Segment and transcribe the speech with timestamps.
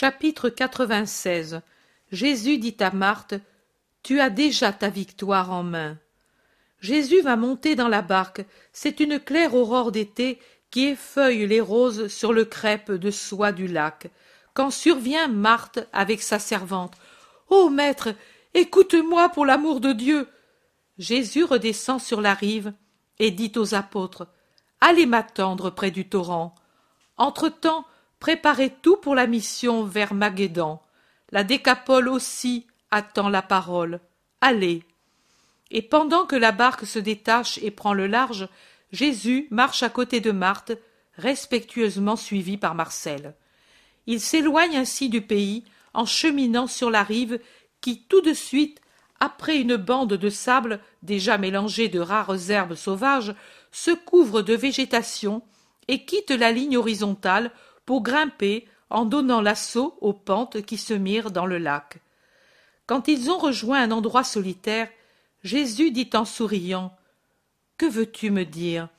[0.00, 1.60] Chapitre 96
[2.12, 3.34] Jésus dit à Marthe
[4.04, 5.98] Tu as déjà ta victoire en main.
[6.78, 8.46] Jésus va monter dans la barque.
[8.72, 10.38] C'est une claire aurore d'été
[10.70, 14.08] qui effeuille les roses sur le crêpe de soie du lac.
[14.54, 16.94] Quand survient Marthe avec sa servante.
[17.48, 18.10] Ô maître,
[18.54, 20.28] écoute-moi pour l'amour de Dieu.
[20.98, 22.72] Jésus redescend sur la rive
[23.18, 24.28] et dit aux apôtres
[24.80, 26.54] Allez m'attendre près du torrent.
[27.16, 27.84] Entre-temps,
[28.20, 30.82] préparez tout pour la mission vers Maghédan.
[31.30, 34.00] La décapole aussi attend la parole.
[34.40, 34.82] Allez.
[35.70, 38.48] Et pendant que la barque se détache et prend le large,
[38.92, 40.72] Jésus marche à côté de Marthe,
[41.16, 43.34] respectueusement suivi par Marcel.
[44.06, 47.38] Il s'éloigne ainsi du pays en cheminant sur la rive
[47.80, 48.80] qui tout de suite,
[49.20, 53.34] après une bande de sable déjà mélangée de rares herbes sauvages,
[53.72, 55.42] se couvre de végétation
[55.88, 57.50] et quitte la ligne horizontale
[57.88, 62.02] pour grimper en donnant l'assaut aux pentes qui se mirent dans le lac.
[62.84, 64.90] Quand ils ont rejoint un endroit solitaire,
[65.42, 66.94] Jésus dit en souriant
[67.78, 68.90] Que veux-tu me dire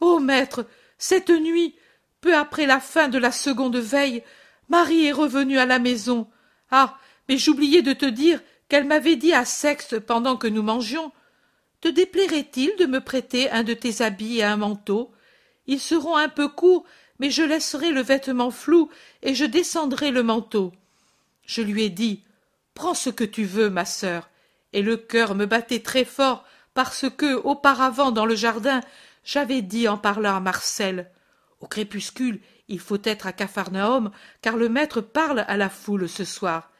[0.00, 0.66] Ô maître,
[0.98, 1.76] cette nuit,
[2.20, 4.24] peu après la fin de la seconde veille,
[4.68, 6.26] Marie est revenue à la maison.
[6.72, 11.12] Ah, mais j'oubliais de te dire qu'elle m'avait dit à Sexe pendant que nous mangions.
[11.80, 15.12] Te déplairait-il de me prêter un de tes habits et un manteau?
[15.68, 16.84] Ils seront un peu courts,
[17.18, 18.90] mais je laisserai le vêtement flou
[19.22, 20.72] et je descendrai le manteau.
[21.46, 22.22] Je lui ai dit
[22.74, 24.30] Prends ce que tu veux, ma sœur.
[24.72, 26.44] Et le cœur me battait très fort
[26.74, 28.80] parce que, auparavant, dans le jardin,
[29.24, 31.10] j'avais dit en parlant à Marcel
[31.60, 34.10] Au crépuscule, il faut être à Capharnaüm,
[34.42, 36.70] car le maître parle à la foule ce soir.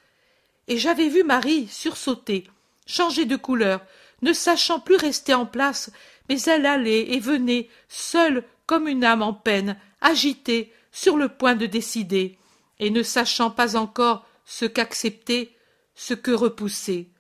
[0.69, 2.49] Et j'avais vu Marie sursauter,
[2.87, 3.81] changer de couleur,
[4.23, 5.91] ne sachant plus rester en place,
[6.29, 11.55] mais elle allait et venait, seule comme une âme en peine, agitée, sur le point
[11.55, 12.39] de décider,
[12.79, 15.55] et ne sachant pas encore ce qu'accepter,
[15.95, 17.11] ce que repousser.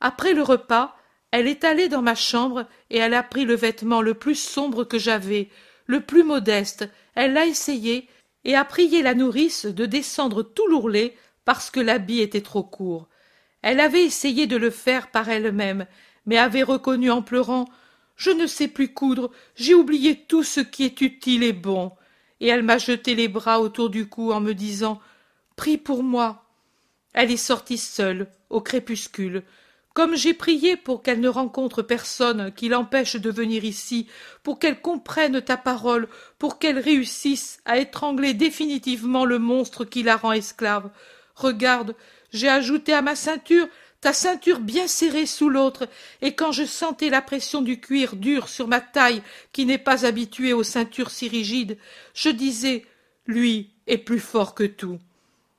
[0.00, 0.96] Après le repas,
[1.30, 4.84] elle est allée dans ma chambre et elle a pris le vêtement le plus sombre
[4.84, 5.48] que j'avais,
[5.86, 8.08] le plus modeste, elle l'a essayé
[8.44, 13.08] et a prié la nourrice de descendre tout l'ourlet parce que l'habit était trop court.
[13.62, 15.86] Elle avait essayé de le faire par elle-même,
[16.26, 17.66] mais avait reconnu en pleurant
[18.16, 21.92] Je ne sais plus coudre, j'ai oublié tout ce qui est utile et bon
[22.40, 25.00] et elle m'a jeté les bras autour du cou en me disant
[25.56, 26.44] Prie pour moi.
[27.12, 29.42] Elle est sortie seule, au crépuscule.
[29.92, 34.06] Comme j'ai prié pour qu'elle ne rencontre personne qui l'empêche de venir ici,
[34.44, 36.08] pour qu'elle comprenne ta parole,
[36.38, 40.90] pour qu'elle réussisse à étrangler définitivement le monstre qui la rend esclave.
[41.34, 41.96] Regarde,
[42.32, 43.68] j'ai ajouté à ma ceinture
[44.00, 45.88] ta ceinture bien serrée sous l'autre,
[46.22, 49.22] et quand je sentais la pression du cuir dur sur ma taille
[49.52, 51.78] qui n'est pas habituée aux ceintures si rigides,
[52.14, 52.86] je disais
[53.26, 54.98] Lui est plus fort que tout.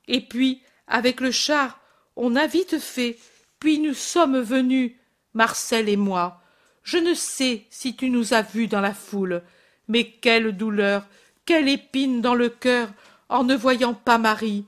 [0.08, 1.80] Et puis, avec le char,
[2.16, 3.16] on a vite fait,
[3.60, 4.92] puis nous sommes venus,
[5.34, 6.42] Marcel et moi.
[6.82, 9.42] Je ne sais si tu nous as vus dans la foule,
[9.86, 11.06] mais quelle douleur,
[11.46, 12.88] quelle épine dans le cœur
[13.28, 14.66] en ne voyant pas Marie.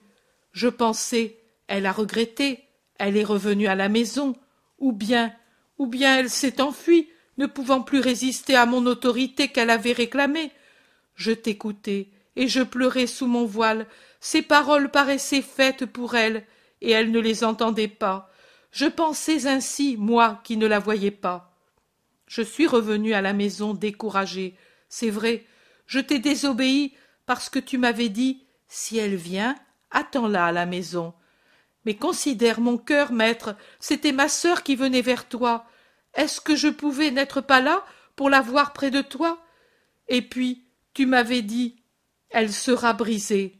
[0.53, 2.64] Je pensais, elle a regretté,
[3.05, 4.35] elle est revenue à la maison,
[4.79, 5.33] ou bien,
[5.79, 10.51] ou bien elle s'est enfuie, ne pouvant plus résister à mon autorité qu'elle avait réclamée.
[11.15, 13.87] Je t'écoutais, et je pleurais sous mon voile.
[14.21, 16.45] Ces paroles paraissaient faites pour elle,
[16.81, 18.31] et elle ne les entendait pas.
[18.71, 21.55] Je pensais ainsi, moi qui ne la voyais pas.
[22.27, 24.57] Je suis revenu à la maison découragé.
[24.89, 25.45] C'est vrai,
[25.87, 26.95] je t'ai désobéi
[27.27, 29.55] parce que tu m'avais dit si elle vient,
[29.91, 31.15] attends-la à la maison.
[31.85, 35.67] Mais considère mon cœur, maître, c'était ma sœur qui venait vers toi.
[36.15, 37.85] Est-ce que je pouvais n'être pas là
[38.17, 39.45] pour la voir près de toi?
[40.09, 41.77] Et puis, tu m'avais dit
[42.31, 43.59] Elle sera brisée.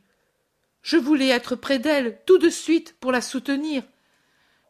[0.83, 3.83] Je voulais être près d'elle tout de suite pour la soutenir.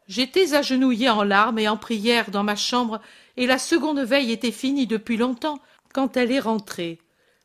[0.07, 3.01] J'étais agenouillé en larmes et en prière dans ma chambre,
[3.37, 5.59] et la seconde veille était finie depuis longtemps
[5.93, 6.99] quand elle est rentrée,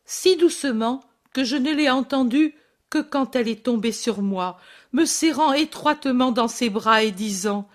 [0.04, 2.54] si doucement que je ne l'ai entendue
[2.90, 4.58] que quand elle est tombée sur moi,
[4.92, 7.68] me serrant étroitement dans ses bras et disant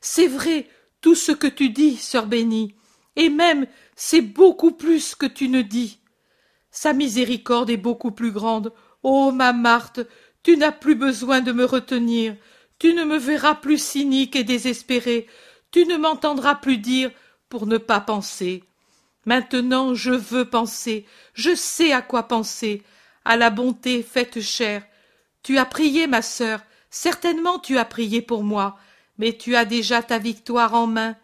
[0.00, 0.68] C'est vrai
[1.00, 2.74] tout ce que tu dis, sœur bénie,
[3.16, 3.66] et même
[3.96, 5.98] c'est beaucoup plus que tu ne dis.
[6.70, 8.72] Sa miséricorde est beaucoup plus grande.
[9.02, 10.00] Ô ma Marthe,
[10.42, 12.36] tu n'as plus besoin de me retenir,
[12.78, 15.26] tu ne me verras plus cynique et désespéré,
[15.70, 17.10] tu ne m'entendras plus dire
[17.48, 18.64] pour ne pas penser.
[19.26, 22.82] Maintenant je veux penser, je sais à quoi penser,
[23.24, 24.82] à la bonté faite chère.
[25.42, 26.60] Tu as prié, ma sœur,
[26.90, 28.78] certainement tu as prié pour moi,
[29.18, 31.16] mais tu as déjà ta victoire en main.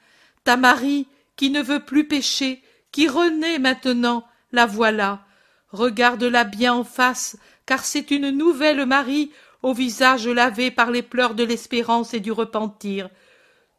[0.44, 1.06] Ta Marie,
[1.36, 5.24] qui ne veut plus pécher, qui renaît maintenant, la voilà.
[5.70, 7.36] Regarde-la bien en face,
[7.66, 9.30] car c'est une nouvelle Marie
[9.62, 13.10] au visage lavé par les pleurs de l'espérance et du repentir.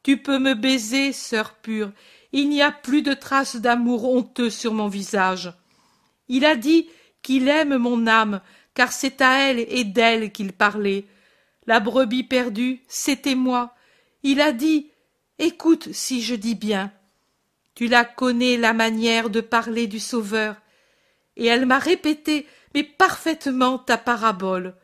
[0.03, 1.91] Tu peux me baiser, sœur pure,
[2.31, 5.53] il n'y a plus de traces d'amour honteux sur mon visage.
[6.27, 6.87] Il a dit
[7.21, 8.41] qu'il aime mon âme,
[8.79, 11.05] car c'est à elle et d'elle qu'il parlait.
[11.67, 13.75] La brebis perdue, c'était moi.
[14.23, 14.89] Il a dit
[15.37, 16.89] Écoute si je dis bien.
[17.75, 20.55] Tu la connais la manière de parler du Sauveur.
[21.35, 24.77] Et elle m'a répété, mais parfaitement ta parabole.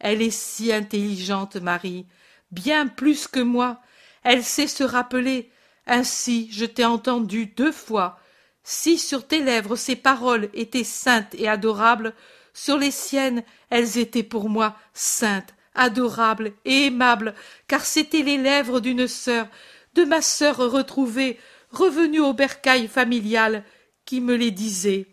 [0.00, 2.04] Elle est si intelligente, Marie,
[2.50, 3.80] bien plus que moi.
[4.24, 5.52] Elle sait se rappeler.
[5.86, 8.18] Ainsi, je t'ai entendu deux fois.
[8.64, 12.12] Si sur tes lèvres ces paroles étaient saintes et adorables,
[12.56, 17.34] sur les siennes elles étaient pour moi saintes, adorables et aimables,
[17.68, 19.46] car c'étaient les lèvres d'une sœur,
[19.94, 21.38] de ma sœur retrouvée,
[21.70, 23.62] revenue au bercail familial,
[24.06, 25.06] qui me les disait.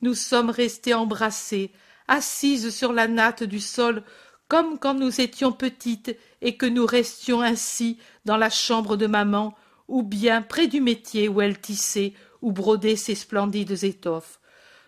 [0.00, 1.70] Nous sommes restées embrassées,
[2.08, 4.02] assises sur la natte du sol,
[4.48, 9.54] comme quand nous étions petites et que nous restions ainsi dans la chambre de maman,
[9.86, 14.40] ou bien près du métier où elle tissait ou brodait ses splendides étoffes.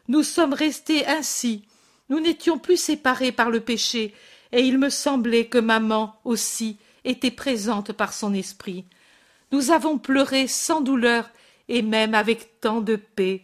[0.08, 1.68] Nous sommes restés ainsi.
[2.08, 4.14] Nous n'étions plus séparés par le péché,
[4.52, 8.84] et il me semblait que maman aussi était présente par son esprit.
[9.52, 11.30] Nous avons pleuré sans douleur
[11.68, 13.42] et même avec tant de paix.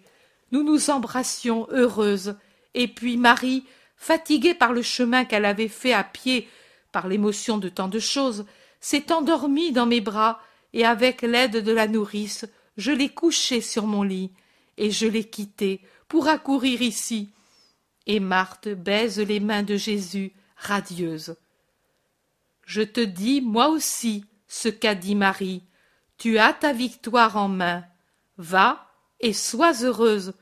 [0.53, 2.37] Nous nous embrassions heureuses,
[2.75, 3.65] et puis Marie,
[3.97, 6.49] fatiguée par le chemin qu'elle avait fait à pied,
[6.93, 8.45] par l'émotion de tant de choses,
[8.81, 10.41] s'est endormie dans mes bras,
[10.73, 12.47] et avec l'aide de la nourrice,
[12.77, 14.31] je l'ai couchée sur mon lit,
[14.79, 17.31] et je l'ai quittée pour accourir ici.
[18.07, 21.37] Et Marthe baise les mains de Jésus, radieuse.
[22.65, 25.63] Je te dis, moi aussi, ce qu'a dit Marie.
[26.19, 27.85] Tu as ta victoire en main.
[28.37, 30.35] Va et sois heureuse.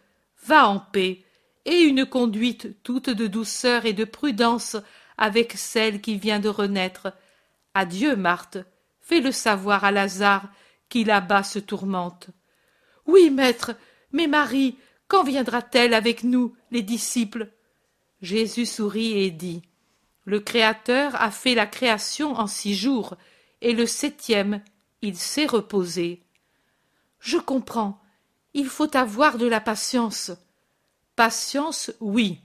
[0.45, 1.25] Va en paix,
[1.65, 4.77] et une conduite toute de douceur et de prudence
[5.19, 7.13] avec celle qui vient de renaître.
[7.75, 8.59] Adieu, Marthe.
[9.01, 10.49] Fais-le savoir à Lazare
[10.89, 12.29] qui là-bas se tourmente.
[13.07, 13.73] Oui, maître,
[14.13, 14.77] mais Marie,
[15.07, 17.51] quand viendra-t-elle avec nous, les disciples
[18.21, 19.63] Jésus sourit et dit
[20.25, 23.17] Le Créateur a fait la création en six jours,
[23.61, 24.63] et le septième,
[25.03, 26.23] il s'est reposé.
[27.21, 28.01] Je comprends.
[28.55, 30.33] Il faut avoir de la patience.
[31.17, 32.41] Patience, oui.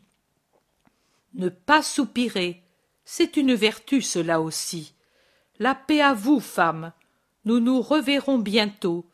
[1.33, 2.63] Ne pas soupirer,
[3.05, 4.93] c'est une vertu, cela aussi.
[5.59, 6.93] La paix à vous, femmes.
[7.45, 9.09] Nous nous reverrons bientôt.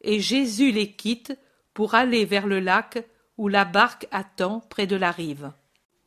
[0.00, 1.36] Et Jésus les quitte
[1.74, 3.04] pour aller vers le lac
[3.40, 5.50] où la barque attend près de la rive.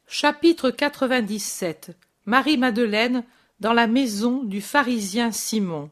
[0.06, 1.98] Chapitre 97
[2.28, 3.24] Marie-Madeleine
[3.60, 5.90] dans la maison du pharisien Simon.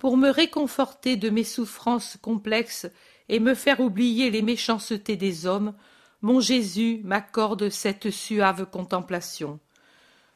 [0.00, 2.88] Pour me réconforter de mes souffrances complexes
[3.28, 5.74] et me faire oublier les méchancetés des hommes,
[6.22, 9.60] mon Jésus m'accorde cette suave contemplation.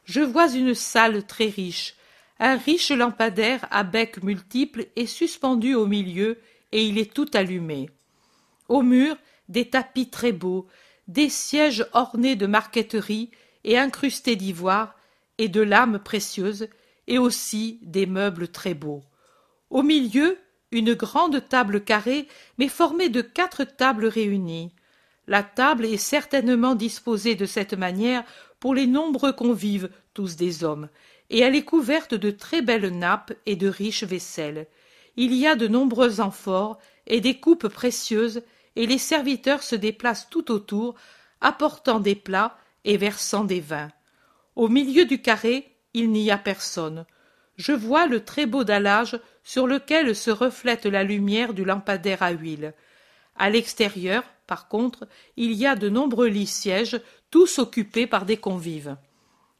[0.05, 1.95] Je vois une salle très riche,
[2.39, 6.39] un riche lampadaire à bec multiple est suspendu au milieu
[6.71, 7.89] et il est tout allumé.
[8.69, 9.17] Au mur,
[9.51, 10.67] des tapis très beaux,
[11.07, 13.31] des sièges ornés de marqueterie
[13.63, 14.95] et incrustés d'ivoire
[15.37, 16.67] et de lames précieuses,
[17.07, 19.03] et aussi des meubles très beaux.
[19.69, 20.37] Au milieu,
[20.71, 22.27] une grande table carrée,
[22.57, 24.71] mais formée de quatre tables réunies.
[25.27, 28.23] La table est certainement disposée de cette manière
[28.59, 30.89] pour les nombreux convives, tous des hommes,
[31.29, 34.67] et elle est couverte de très belles nappes et de riches vaisselles.
[35.17, 36.77] Il y a de nombreux amphores
[37.07, 38.43] et des coupes précieuses,
[38.75, 40.95] et les serviteurs se déplacent tout autour,
[41.41, 43.91] apportant des plats et versant des vins.
[44.55, 47.05] Au milieu du carré, il n'y a personne.
[47.57, 52.31] Je vois le très beau dallage sur lequel se reflète la lumière du lampadaire à
[52.31, 52.73] huile.
[53.35, 56.99] À l'extérieur, par contre, il y a de nombreux lits sièges,
[57.29, 58.97] tous occupés par des convives.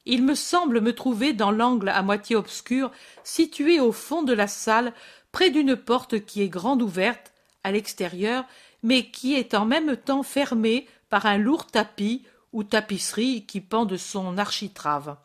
[0.06, 2.92] Il me semble me trouver dans l'angle à moitié obscur,
[3.24, 4.94] situé au fond de la salle,
[5.32, 8.46] près d'une porte qui est grande ouverte, à l'extérieur,
[8.84, 12.24] mais qui est en même temps fermée par un lourd tapis
[12.54, 15.18] ou tapisserie qui pend de son architrave.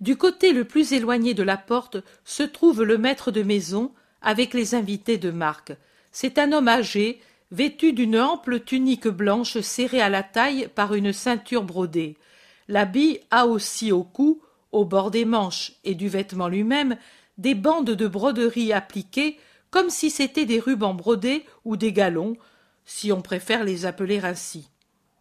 [0.00, 4.52] Du côté le plus éloigné de la porte se trouve le maître de maison avec
[4.52, 5.72] les invités de marque.
[6.12, 11.12] C'est un homme âgé, vêtu d'une ample tunique blanche serrée à la taille par une
[11.12, 12.16] ceinture brodée.
[12.68, 14.42] L'habit a aussi au cou,
[14.72, 16.96] au bord des manches et du vêtement lui-même,
[17.38, 19.38] des bandes de broderie appliquées
[19.70, 22.36] comme si c'étaient des rubans brodés ou des galons,
[22.86, 24.70] si on préfère les appeler ainsi.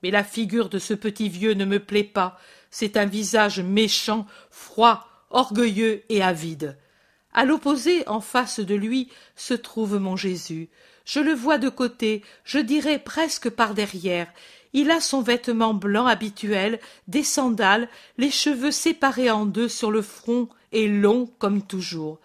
[0.03, 4.27] Mais la figure de ce petit vieux ne me plaît pas, c'est un visage méchant,
[4.51, 6.77] froid, orgueilleux et avide.
[7.33, 10.69] À l'opposé, en face de lui, se trouve mon Jésus.
[11.03, 14.31] Je le vois de côté, je dirais presque par derrière.
[14.73, 20.01] Il a son vêtement blanc habituel, des sandales, les cheveux séparés en deux sur le
[20.01, 22.19] front et longs comme toujours.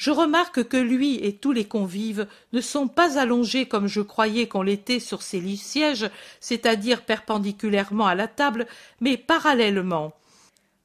[0.00, 4.48] Je remarque que lui et tous les convives ne sont pas allongés comme je croyais
[4.48, 6.08] qu'on l'était sur ces lits sièges,
[6.40, 8.66] c'est-à-dire perpendiculairement à la table,
[9.02, 10.14] mais parallèlement.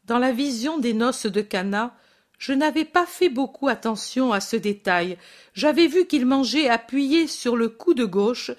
[0.03, 1.95] Dans la vision des noces de Cana,
[2.39, 5.17] je n'avais pas fait beaucoup attention à ce détail.
[5.53, 8.51] J'avais vu qu'il mangeait appuyé sur le coude gauche,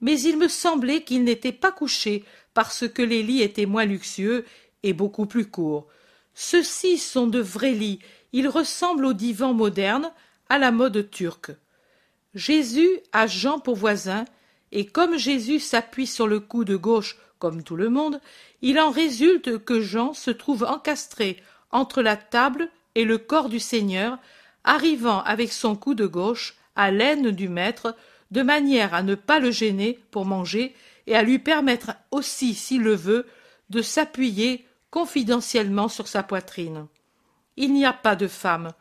[0.00, 2.22] mais il me semblait qu'il n'était pas couché
[2.54, 4.44] parce que les lits étaient moins luxueux
[4.84, 5.88] et beaucoup plus courts.
[6.34, 7.98] Ceux-ci sont de vrais lits
[8.34, 10.10] il ressemble au divan moderne,
[10.48, 11.52] à la mode turque.
[12.34, 14.24] Jésus a Jean pour voisin,
[14.72, 18.20] et comme Jésus s'appuie sur le coude gauche comme tout le monde,
[18.60, 21.36] il en résulte que Jean se trouve encastré
[21.70, 24.18] entre la table et le corps du Seigneur,
[24.64, 27.94] arrivant avec son coude gauche à l'aine du maître,
[28.32, 30.74] de manière à ne pas le gêner pour manger
[31.06, 33.26] et à lui permettre aussi, s'il le veut,
[33.70, 36.88] de s'appuyer confidentiellement sur sa poitrine.
[37.56, 38.72] Il n'y a pas de femme.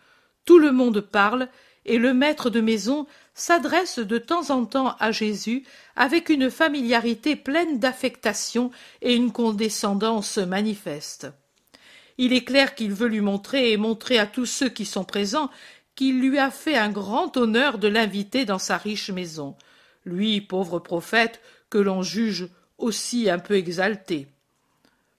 [0.45, 1.47] Tout le monde parle,
[1.85, 5.63] et le maître de maison s'adresse de temps en temps à Jésus
[5.95, 11.27] avec une familiarité pleine d'affectation et une condescendance manifeste.
[12.17, 15.49] Il est clair qu'il veut lui montrer et montrer à tous ceux qui sont présents
[15.95, 19.55] qu'il lui a fait un grand honneur de l'inviter dans sa riche maison,
[20.05, 24.27] lui, pauvre prophète, que l'on juge aussi un peu exalté.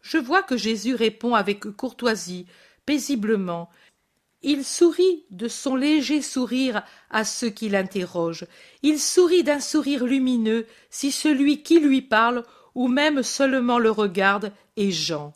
[0.03, 2.47] Je vois que Jésus répond avec courtoisie,
[2.87, 3.71] paisiblement.
[4.43, 8.47] Il sourit de son léger sourire à ceux qui l'interrogent.
[8.83, 14.53] Il sourit d'un sourire lumineux si celui qui lui parle ou même seulement le regarde
[14.77, 15.33] est Jean.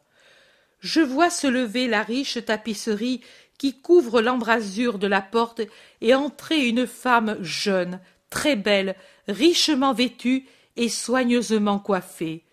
[0.81, 3.23] Je vois se lever la riche tapisserie
[3.59, 5.63] qui couvre l'embrasure de la porte
[6.01, 8.01] et entrer une femme jeune,
[8.31, 8.95] très belle,
[9.27, 12.45] richement vêtue et soigneusement coiffée.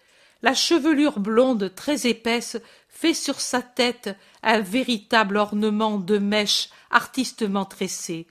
[0.41, 2.57] La chevelure blonde très épaisse
[2.95, 8.25] fait sur sa tête un véritable ornement de mèches artistement tressées.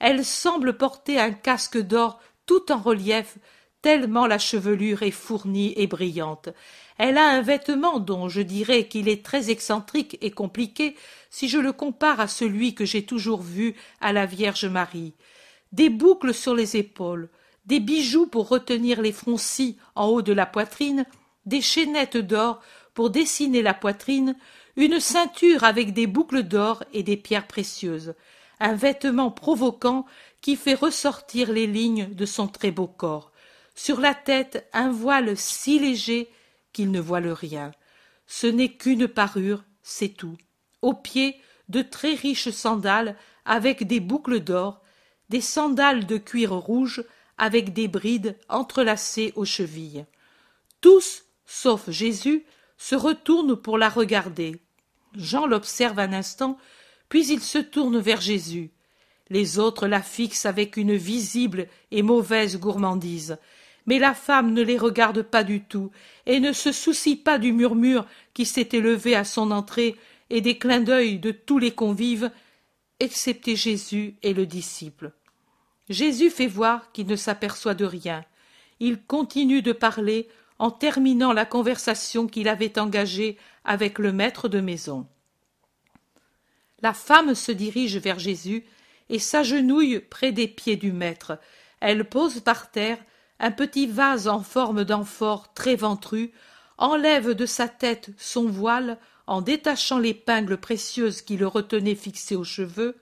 [0.00, 3.38] Elle semble porter un casque d'or tout en relief,
[3.80, 6.48] tellement la chevelure est fournie et brillante.
[6.98, 10.96] Elle a un vêtement dont je dirais qu'il est très excentrique et compliqué
[11.30, 15.14] si je le compare à celui que j'ai toujours vu à la Vierge Marie.
[15.70, 17.28] Des boucles sur les épaules,
[17.66, 21.06] des bijoux pour retenir les froncis en haut de la poitrine,
[21.46, 22.60] des chaînettes d'or
[22.98, 24.34] pour dessiner la poitrine,
[24.74, 28.14] une ceinture avec des boucles d'or et des pierres précieuses,
[28.58, 30.04] un vêtement provoquant
[30.40, 33.30] qui fait ressortir les lignes de son très beau corps.
[33.76, 36.28] Sur la tête, un voile si léger
[36.72, 37.70] qu'il ne voile rien.
[38.26, 40.36] Ce n'est qu'une parure, c'est tout.
[40.82, 43.14] Aux pieds, de très riches sandales
[43.44, 44.82] avec des boucles d'or,
[45.28, 47.04] des sandales de cuir rouge
[47.36, 50.04] avec des brides entrelacées aux chevilles.
[50.80, 52.44] Tous, sauf Jésus,
[52.78, 54.56] se retourne pour la regarder.
[55.14, 56.56] Jean l'observe un instant,
[57.08, 58.70] puis il se tourne vers Jésus.
[59.30, 63.36] Les autres la fixent avec une visible et mauvaise gourmandise.
[63.86, 65.90] Mais la femme ne les regarde pas du tout,
[66.26, 69.96] et ne se soucie pas du murmure qui s'est élevé à son entrée
[70.30, 72.30] et des clins d'œil de tous les convives,
[73.00, 75.12] excepté Jésus et le disciple.
[75.88, 78.24] Jésus fait voir qu'il ne s'aperçoit de rien.
[78.78, 80.28] Il continue de parler
[80.58, 85.06] en terminant la conversation qu'il avait engagée avec le maître de maison.
[86.80, 88.64] La femme se dirige vers Jésus
[89.08, 91.38] et s'agenouille près des pieds du maître.
[91.80, 92.98] Elle pose par terre
[93.40, 96.32] un petit vase en forme d'amphore très ventru,
[96.76, 102.44] enlève de sa tête son voile en détachant l'épingle précieuse qui le retenait fixé aux
[102.44, 102.96] cheveux,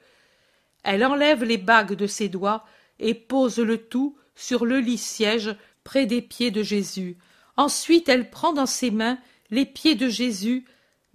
[0.82, 2.64] elle enlève les bagues de ses doigts
[2.98, 7.16] et pose le tout sur le lit siège près des pieds de Jésus,
[7.56, 9.18] Ensuite elle prend dans ses mains
[9.50, 10.64] les pieds de Jésus,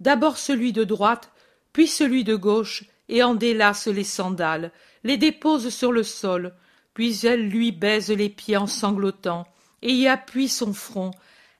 [0.00, 1.30] d'abord celui de droite,
[1.72, 4.72] puis celui de gauche, et en délace les sandales,
[5.04, 6.54] les dépose sur le sol,
[6.94, 9.46] puis elle lui baise les pieds en sanglotant,
[9.82, 11.10] et y appuie son front.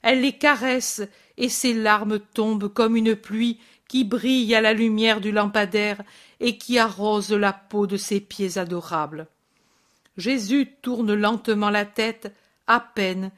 [0.03, 1.03] Elle les caresse,
[1.37, 3.59] et ses larmes tombent comme une pluie
[3.89, 6.03] qui brille à la lumière du lampadaire
[6.41, 9.27] et qui arrose la peau de ses pieds adorables.
[10.17, 12.35] Jésus tourne lentement la tête,
[12.67, 13.31] à peine,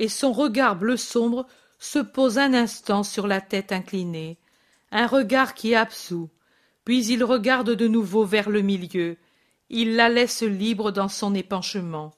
[0.00, 1.46] et son regard bleu sombre
[1.78, 4.38] se pose un instant sur la tête inclinée,
[4.90, 6.30] un regard qui absout,
[6.84, 9.18] puis il regarde de nouveau vers le milieu,
[9.68, 12.14] il la laisse libre dans son épanchement.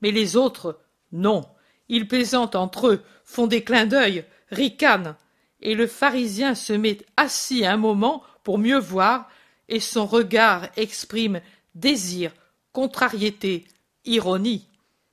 [0.00, 0.80] Mais les autres,
[1.12, 1.44] non,
[1.90, 5.14] ils plaisantent entre eux, font des clins d'œil, ricanent,
[5.60, 9.28] et le pharisien se met assis un moment pour mieux voir,
[9.68, 11.42] et son regard exprime
[11.74, 12.32] désir,
[12.72, 13.66] contrariété,
[14.06, 14.66] ironie.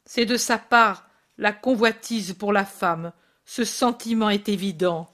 [0.05, 1.08] C'est de sa part
[1.39, 3.11] la convoitise pour la femme,
[3.45, 5.09] Ce sentiment est évident.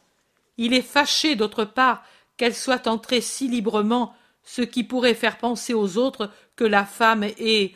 [0.58, 2.04] Il est fâché, d'autre part,
[2.36, 4.14] qu'elle soit entrée si librement,
[4.44, 7.74] ce qui pourrait faire penser aux autres que la femme est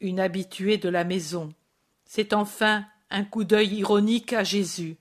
[0.00, 1.54] une habituée de la maison.
[2.04, 4.96] C'est enfin un coup d'œil ironique à Jésus.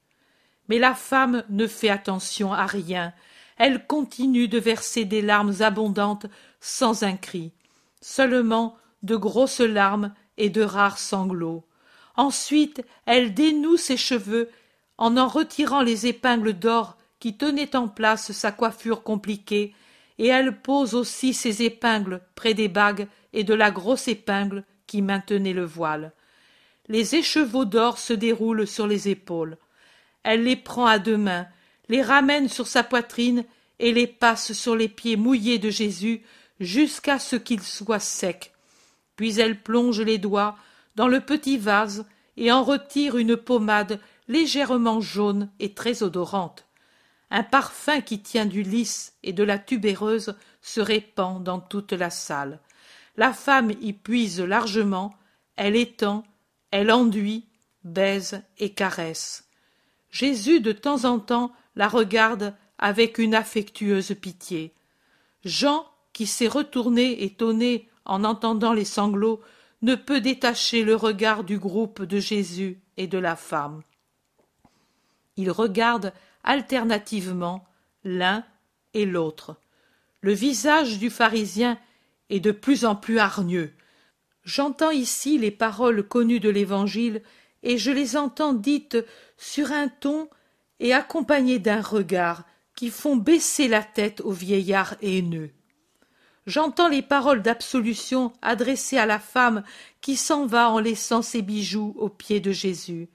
[0.70, 3.14] Mais la femme ne fait attention à rien.
[3.58, 6.28] Elle continue de verser des larmes abondantes
[6.60, 7.52] sans un cri.
[8.00, 11.66] Seulement de grosses larmes et de rares sanglots.
[12.16, 14.50] Ensuite, elle dénoue ses cheveux
[14.98, 19.74] en en retirant les épingles d'or qui tenaient en place sa coiffure compliquée,
[20.20, 25.02] et elle pose aussi ses épingles près des bagues et de la grosse épingle qui
[25.02, 26.12] maintenait le voile.
[26.88, 29.58] Les écheveaux d'or se déroulent sur les épaules.
[30.24, 31.48] Elle les prend à deux mains,
[31.90, 33.46] les ramène sur sa poitrine
[33.80, 36.22] et les passe sur les pieds mouillés de Jésus
[36.60, 38.52] jusqu'à ce qu'ils soient secs.
[39.16, 40.58] Puis elle plonge les doigts
[40.96, 42.06] dans le petit vase
[42.38, 46.66] et en retire une pommade légèrement jaune et très odorante.
[47.30, 52.10] Un parfum qui tient du lys et de la tubéreuse se répand dans toute la
[52.10, 52.60] salle.
[53.18, 55.16] La femme y puise largement,
[55.56, 56.24] elle étend,
[56.72, 57.48] elle enduit,
[57.84, 59.48] baise et caresse.
[60.10, 64.74] Jésus de temps en temps la regarde avec une affectueuse pitié.
[65.44, 69.42] Jean, qui s'est retourné étonné en entendant les sanglots,
[69.84, 73.84] ne peut détacher le regard du groupe de Jésus et de la femme.
[75.36, 76.14] Il regarde
[76.44, 77.66] alternativement
[78.04, 78.46] l'un
[78.94, 79.58] et l'autre.
[80.22, 81.78] Le visage du pharisien
[82.30, 83.74] est de plus en plus hargneux.
[84.46, 87.22] J'entends ici les paroles connues de l'Évangile,
[87.62, 88.98] et je les entends dites
[89.38, 90.30] sur un ton
[90.80, 95.52] et accompagnées d'un regard qui font baisser la tête au vieillard haineux.
[96.46, 99.64] J'entends les paroles d'absolution adressées à la femme
[100.02, 103.10] qui s'en va en laissant ses bijoux aux pieds de Jésus.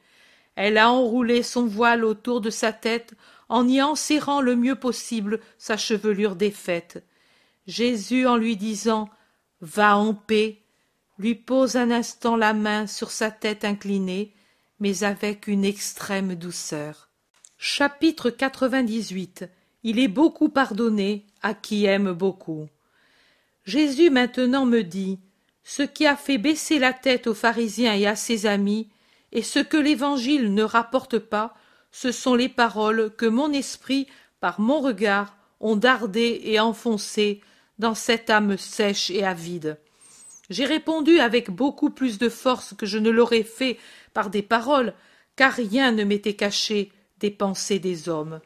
[0.55, 3.15] Elle a enroulé son voile autour de sa tête
[3.49, 7.05] en y enserrant le mieux possible sa chevelure défaite.
[7.67, 9.11] Jésus, en lui disant
[9.61, 10.63] Va en paix,
[11.19, 14.33] lui pose un instant la main sur sa tête inclinée,
[14.81, 17.09] mais avec une extrême douceur.
[17.59, 19.45] Chapitre 98
[19.83, 22.69] Il est beaucoup pardonné à qui aime beaucoup.
[23.69, 25.19] Jésus maintenant me dit
[25.63, 28.89] ce qui a fait baisser la tête aux pharisiens et à ses amis,
[29.31, 31.55] et ce que l'Évangile ne rapporte pas,
[31.93, 34.07] ce sont les paroles que mon esprit,
[34.41, 37.43] par mon regard, ont dardé et enfoncé
[37.79, 39.77] dans cette âme sèche et avide.
[40.49, 43.77] J'ai répondu avec beaucoup plus de force que je ne l'aurais fait
[44.15, 44.95] par des paroles,
[45.37, 48.41] car rien ne m'était caché des pensées des hommes.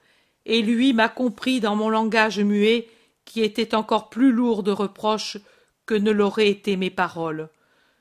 [0.46, 2.88] Et lui m'a compris dans mon langage muet
[3.32, 5.38] qui était encore plus lourd de reproches
[5.86, 7.48] que ne l'auraient été mes paroles.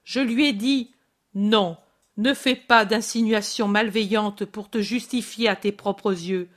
[0.03, 0.91] Je lui ai dit
[1.33, 1.77] Non,
[2.17, 6.49] ne fais pas d'insinuations malveillantes pour te justifier à tes propres yeux.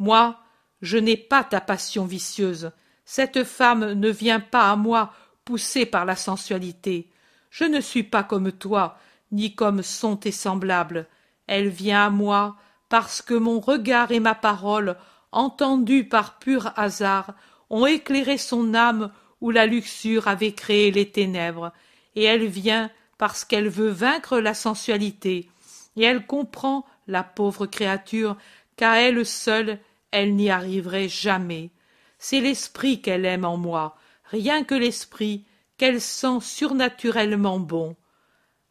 [0.00, 0.40] Moi,
[0.82, 2.72] je n'ai pas ta passion vicieuse.
[3.04, 5.12] Cette femme ne vient pas à moi
[5.44, 7.08] poussée par la sensualité.
[7.50, 8.98] Je ne suis pas comme toi,
[9.30, 11.06] ni comme sont tes semblables.
[11.46, 12.56] Elle vient à moi
[12.88, 14.96] parce que mon regard et ma parole,
[15.30, 17.34] entendus par pur hasard,
[17.70, 21.72] ont éclairé son âme où la luxure avait créé les ténèbres,
[22.14, 25.48] et elle vient parce qu'elle veut vaincre la sensualité,
[25.96, 28.36] et elle comprend la pauvre créature
[28.76, 29.78] qu'à elle seule
[30.10, 31.70] elle n'y arriverait jamais.
[32.18, 35.44] C'est l'esprit qu'elle aime en moi, rien que l'esprit
[35.76, 37.96] qu'elle sent surnaturellement bon.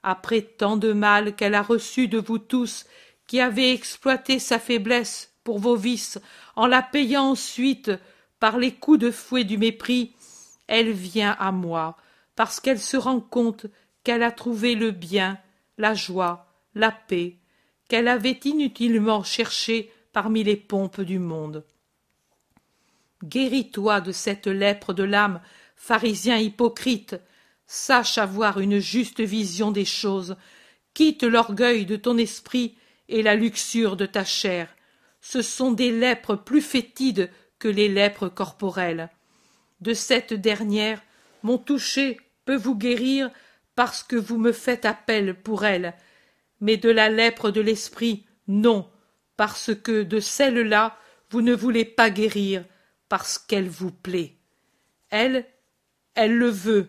[0.02, 2.86] Après tant de mal qu'elle a reçu de vous tous,
[3.28, 6.20] qui avez exploité sa faiblesse pour vos vices,
[6.56, 7.92] en la payant ensuite
[8.40, 10.14] par les coups de fouet du mépris,
[10.68, 11.98] elle vient à moi,
[12.36, 13.68] parce qu'elle se rend compte
[14.04, 15.40] qu'elle a trouvé le bien,
[15.78, 17.38] la joie, la paix,
[17.88, 21.64] qu'elle avait inutilement cherché parmi les pompes du monde.
[23.24, 25.42] Guéris-toi de cette lèpre de l'âme,
[25.76, 27.16] pharisien hypocrite,
[27.68, 30.36] sache avoir une juste vision des choses,
[30.94, 32.78] quitte l'orgueil de ton esprit
[33.10, 34.70] et la luxure de ta chair.
[35.22, 37.32] Ce sont des lèpres plus fétides
[37.68, 39.10] les lèpres corporelles.
[39.82, 41.02] De cette dernière,
[41.44, 43.30] mon toucher peut vous guérir
[43.76, 45.94] parce que vous me faites appel pour elle,
[46.62, 48.90] mais de la lèpre de l'esprit, non,
[49.38, 50.98] parce que de celle-là,
[51.30, 52.64] vous ne voulez pas guérir,
[53.10, 54.38] parce qu'elle vous plaît.
[55.10, 55.46] Elle,
[56.16, 56.88] elle le veut,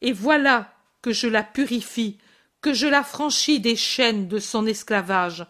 [0.00, 0.72] et voilà
[1.02, 2.18] que je la purifie,
[2.60, 5.44] que je la franchis des chaînes de son esclavage.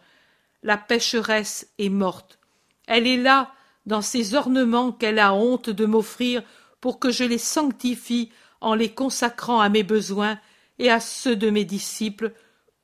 [0.63, 2.39] La pécheresse est morte.
[2.87, 3.53] Elle est là
[3.87, 6.43] dans ces ornements qu'elle a honte de m'offrir
[6.81, 10.39] pour que je les sanctifie en les consacrant à mes besoins
[10.79, 12.33] et à ceux de mes disciples,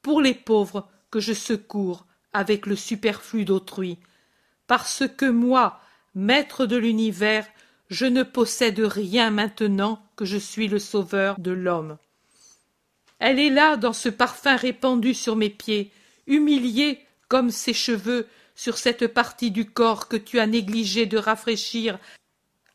[0.02, 3.98] pour les pauvres que je secours avec le superflu d'autrui,
[4.66, 5.80] parce que moi,
[6.14, 7.46] maître de l'univers,
[7.88, 11.96] je ne possède rien maintenant que je suis le sauveur de l'homme.
[13.18, 15.90] Elle est là dans ce parfum répandu sur mes pieds,
[16.26, 18.26] humiliée comme ses cheveux
[18.58, 21.96] sur cette partie du corps que tu as négligé de rafraîchir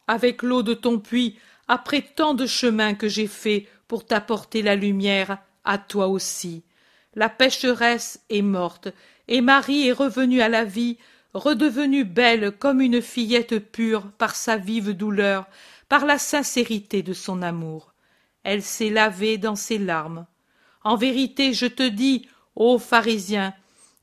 [0.08, 4.78] avec l'eau de ton puits après tant de chemin que j'ai fait pour t'apporter la
[4.78, 6.63] lumière à toi aussi.
[7.15, 8.88] La pécheresse est morte,
[9.28, 11.00] et Marie est revenue à la vie,
[11.34, 15.48] redevenue belle comme une fillette pure par sa vive douleur,
[15.89, 17.93] par la sincérité de son amour.
[18.43, 20.28] Elle s'est lavée dans ses larmes.
[20.86, 23.54] En vérité, je te dis, ô pharisien,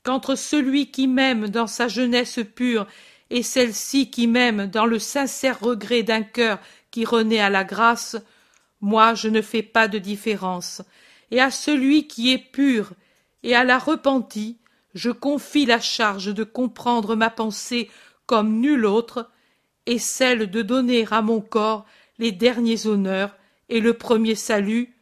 [0.02, 2.86] qu'entre celui qui m'aime dans sa jeunesse pure
[3.30, 6.58] et celle-ci qui m'aime dans le sincère regret d'un cœur
[6.90, 8.16] qui renaît à la grâce,
[8.80, 10.82] moi je ne fais pas de différence,
[11.30, 12.92] et à celui qui est pur
[13.42, 14.58] et à la repentie,
[14.94, 17.88] je confie la charge de comprendre ma pensée
[18.26, 19.30] comme nulle autre,
[19.86, 21.86] et celle de donner à mon corps
[22.18, 23.34] les derniers honneurs
[23.68, 24.94] et le premier salut,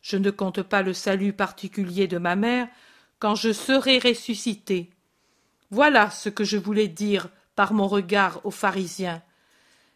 [0.00, 2.68] je ne compte pas le salut particulier de ma mère,
[3.18, 4.90] quand je serai ressuscité.
[5.70, 9.22] Voilà ce que je voulais dire par mon regard aux pharisiens.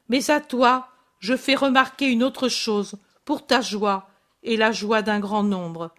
[0.09, 4.09] Mais à toi, je fais remarquer une autre chose, pour ta joie
[4.43, 5.93] et la joie d'un grand nombre.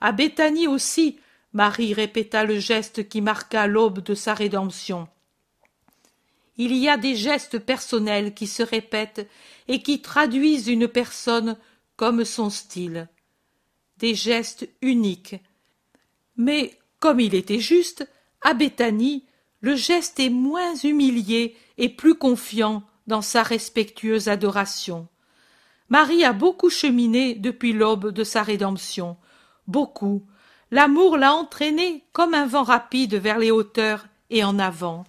[0.00, 1.18] À Béthanie aussi,
[1.52, 5.08] Marie répéta le geste qui marqua l'aube de sa rédemption.
[6.56, 9.28] Il y a des gestes personnels qui se répètent
[9.66, 11.56] et qui traduisent une personne
[11.96, 13.08] comme son style.
[13.96, 15.36] Des gestes uniques.
[16.38, 18.08] Mais, comme il était juste,
[18.40, 19.24] à Béthanie,
[19.60, 25.08] le geste est moins humilié et plus confiant dans sa respectueuse adoration.
[25.88, 29.16] Marie a beaucoup cheminé depuis l'aube de sa rédemption.
[29.66, 30.22] Beaucoup.
[30.70, 35.04] L'amour l'a entraînée comme un vent rapide vers les hauteurs et en avant.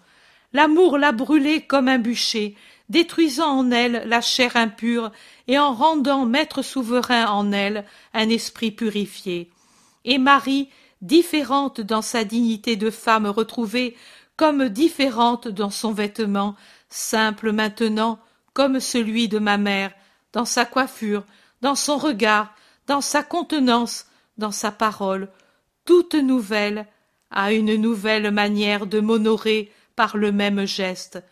[0.53, 2.55] L'amour l'a brûlée comme un bûcher,
[2.87, 5.11] détruisant en elle la chair impure
[5.47, 9.51] et en rendant maître souverain en elle un esprit purifié.
[10.05, 10.69] Et Marie,
[11.01, 13.95] différente dans sa dignité de femme retrouvée,
[14.38, 16.55] comme différente dans son vêtement,
[16.89, 18.19] simple maintenant
[18.53, 19.91] comme celui de ma mère,
[20.33, 21.23] dans sa coiffure,
[21.62, 22.53] dans son regard,
[22.88, 24.07] dans sa contenance,
[24.38, 25.29] dans sa parole,
[25.85, 26.88] toute nouvelle,
[27.31, 31.23] a une nouvelle manière de m'honorer par le même geste.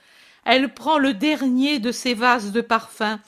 [0.45, 3.19] Elle prend le dernier de ces vases de parfums,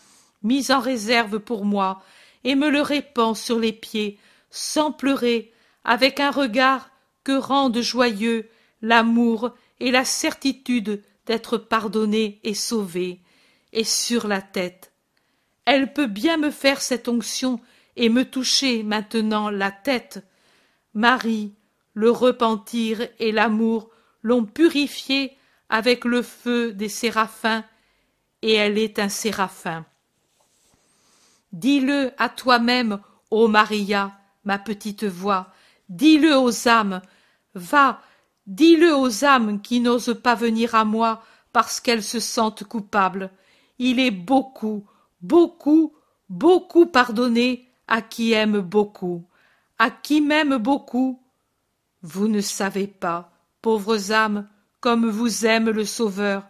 [0.43, 2.01] mis en réserve pour moi,
[2.43, 5.51] et me le répand sur les pieds, sans pleurer,
[5.83, 6.89] avec un regard
[7.23, 8.49] que rendent joyeux
[8.81, 13.21] l'amour et la certitude d'être pardonnée et sauvée,
[13.71, 14.91] et sur la tête.
[15.65, 17.59] Elle peut bien me faire cette onction
[17.95, 20.25] et me toucher maintenant la tête.
[20.93, 21.53] Marie,
[21.93, 23.89] le repentir et l'amour
[24.23, 25.37] l'ont purifiée
[25.69, 27.63] avec le feu des séraphins,
[28.41, 29.85] et elle est un séraphin.
[31.51, 35.53] Dis-le à toi-même, ô Maria, ma petite voix,
[35.89, 37.01] dis-le aux âmes,
[37.55, 38.01] va,
[38.49, 41.21] Dis-le aux âmes qui n'osent pas venir à moi
[41.53, 43.29] parce qu'elles se sentent coupables.
[43.77, 44.87] Il est beaucoup,
[45.21, 45.93] beaucoup,
[46.29, 49.23] beaucoup pardonné à qui aime beaucoup,
[49.77, 51.21] à qui m'aime beaucoup.
[52.01, 54.47] Vous ne savez pas, pauvres âmes,
[54.79, 56.43] comme vous aime le Sauveur.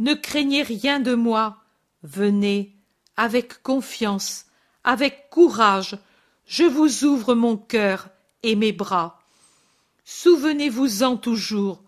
[0.00, 1.58] Ne craignez rien de moi.
[2.02, 2.74] Venez,
[3.16, 4.46] avec confiance,
[4.82, 5.98] avec courage,
[6.46, 8.08] je vous ouvre mon cœur
[8.42, 9.18] et mes bras
[10.08, 11.82] souvenez-vous-en toujours.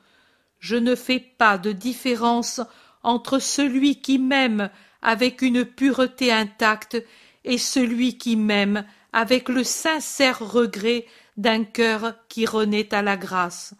[0.58, 2.60] Je ne fais pas de différence
[3.02, 4.68] entre celui qui m'aime
[5.00, 7.02] avec une pureté intacte
[7.44, 8.84] et celui qui m'aime
[9.14, 11.06] avec le sincère regret
[11.38, 13.72] d'un cœur qui renaît à la grâce.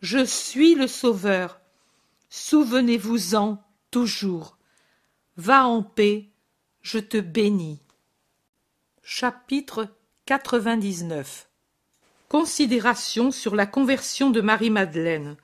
[0.00, 1.60] Je suis le Sauveur.
[2.28, 4.58] Souvenez-vous-en toujours.
[5.36, 6.28] Va en paix,
[6.82, 7.78] je te bénis.
[9.04, 9.86] Chapitre
[10.24, 11.46] 99
[12.28, 15.36] Considération sur la conversion de Marie-Madeleine.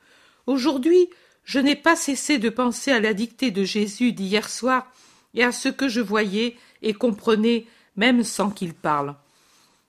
[0.46, 1.08] Aujourd'hui,
[1.44, 4.90] je n'ai pas cessé de penser à la dictée de Jésus d'hier soir
[5.34, 9.14] et à ce que je voyais et comprenais même sans qu'il parle.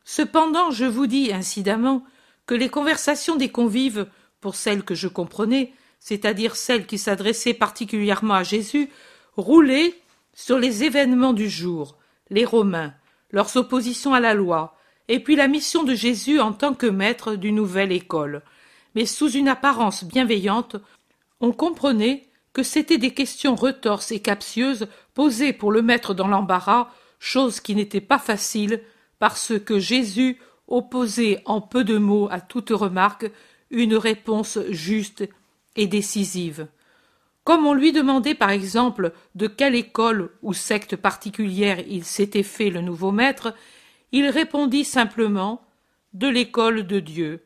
[0.06, 2.04] Cependant, je vous dis incidemment
[2.46, 4.08] que les conversations des convives,
[4.40, 8.90] pour celles que je comprenais, c'est-à-dire celles qui s'adressaient particulièrement à Jésus,
[9.36, 9.96] roulaient
[10.36, 11.98] sur les événements du jour,
[12.30, 12.94] les Romains,
[13.32, 17.36] leurs oppositions à la loi, et puis la mission de Jésus en tant que maître
[17.36, 18.42] d'une nouvelle école.
[18.96, 20.76] Mais sous une apparence bienveillante,
[21.40, 26.90] on comprenait que c'étaient des questions retorses et captieuses posées pour le mettre dans l'embarras,
[27.20, 28.82] chose qui n'était pas facile,
[29.20, 33.30] parce que Jésus opposait en peu de mots à toute remarque
[33.72, 35.28] une réponse juste
[35.76, 36.68] et décisive.
[37.44, 42.70] Comme on lui demandait par exemple de quelle école ou secte particulière il s'était fait
[42.70, 43.54] le nouveau maître,
[44.14, 45.62] il répondit simplement
[46.14, 47.44] de l'école de Dieu.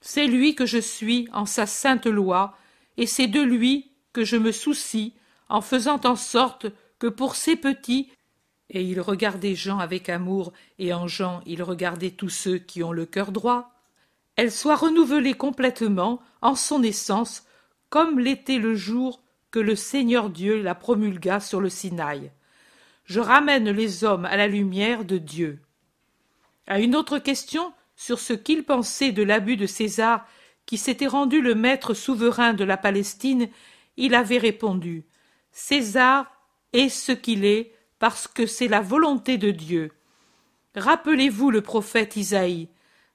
[0.00, 2.56] C'est lui que je suis en sa sainte loi,
[2.96, 5.14] et c'est de lui que je me soucie
[5.48, 6.66] en faisant en sorte
[7.00, 8.12] que pour ces petits
[8.72, 12.92] et il regardait Jean avec amour, et en Jean il regardait tous ceux qui ont
[12.92, 13.74] le cœur droit,
[14.36, 17.44] elle soit renouvelée complètement en son essence,
[17.90, 22.32] comme l'était le jour que le Seigneur Dieu la promulgua sur le Sinaï.
[23.04, 25.60] Je ramène les hommes à la lumière de Dieu.
[26.66, 30.26] À une autre question sur ce qu'il pensait de l'abus de César,
[30.66, 33.48] qui s'était rendu le maître souverain de la Palestine,
[33.96, 35.04] il avait répondu
[35.50, 36.32] César
[36.72, 39.92] est ce qu'il est parce que c'est la volonté de Dieu.
[40.74, 42.68] Rappelez-vous le prophète Isaïe.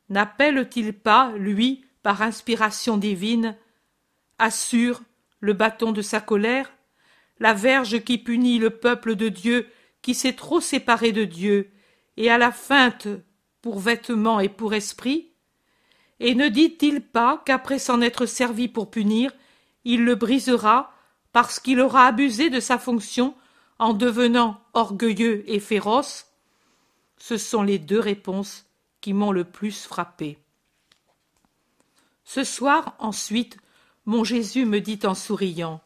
[0.10, 3.58] N'appelle-t-il pas, lui, par inspiration divine,
[4.40, 5.02] Assure,
[5.40, 6.72] le bâton de sa colère,
[7.40, 9.68] la verge qui punit le peuple de Dieu
[10.02, 11.72] qui s'est trop séparé de Dieu,
[12.16, 13.08] et à la feinte
[13.68, 15.28] pour vêtements et pour esprit
[16.22, 19.34] Et ne dit-il pas qu'après s'en être servi pour punir,
[19.84, 20.94] il le brisera
[21.34, 23.36] parce qu'il aura abusé de sa fonction
[23.78, 26.28] en devenant orgueilleux et féroce?
[27.18, 28.68] Ce sont les deux réponses
[29.02, 30.38] qui m'ont le plus frappé.
[32.24, 33.58] Ce soir, ensuite,
[34.06, 35.82] mon Jésus me dit en souriant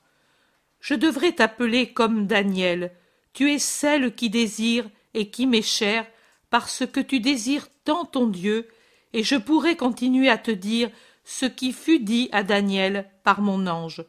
[0.82, 2.92] Je devrais t'appeler comme Daniel.
[3.34, 6.06] Tu es celle qui désire et qui m'est chère
[6.52, 8.68] parce que tu désires tant ton Dieu,
[9.14, 10.90] et je pourrais continuer à te dire
[11.24, 14.04] ce qui fut dit à Daniel par mon ange.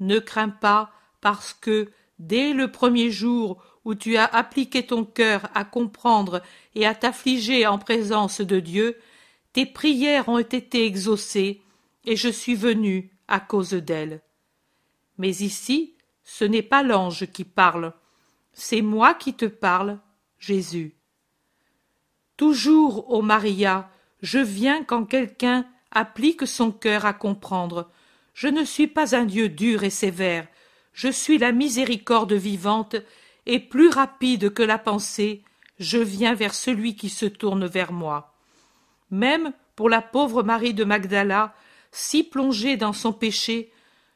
[0.00, 5.48] Ne crains pas, parce que, dès le premier jour où tu as appliqué ton cœur
[5.54, 6.42] à comprendre
[6.74, 8.98] et à t'affliger en présence de Dieu,
[9.52, 11.62] tes prières ont été exaucées,
[12.04, 14.20] et je suis venu à cause d'elles.
[15.18, 17.92] Mais ici, ce n'est pas l'ange qui parle,
[18.52, 19.98] c'est moi qui te parle,
[20.38, 20.94] Jésus.
[22.40, 23.90] Toujours, ô Maria,
[24.22, 27.90] je viens quand quelqu'un applique son cœur à comprendre.
[28.32, 30.48] Je ne suis pas un Dieu dur et sévère,
[30.94, 32.96] je suis la miséricorde vivante,
[33.44, 35.44] et plus rapide que la pensée,
[35.78, 38.32] je viens vers celui qui se tourne vers moi.
[39.10, 41.52] Même pour la pauvre Marie de Magdala,
[41.92, 43.70] si plongée dans son péché,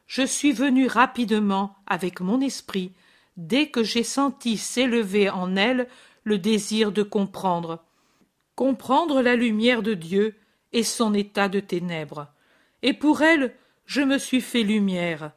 [0.07, 2.91] je suis venu rapidement avec mon esprit,
[3.37, 5.87] dès que j'ai senti s'élever en elle
[6.23, 7.85] le désir de comprendre.
[8.55, 10.35] Comprendre la lumière de Dieu
[10.73, 12.27] et son état de ténèbres.
[12.83, 13.53] Et pour elle,
[13.85, 15.31] je me suis fait lumière.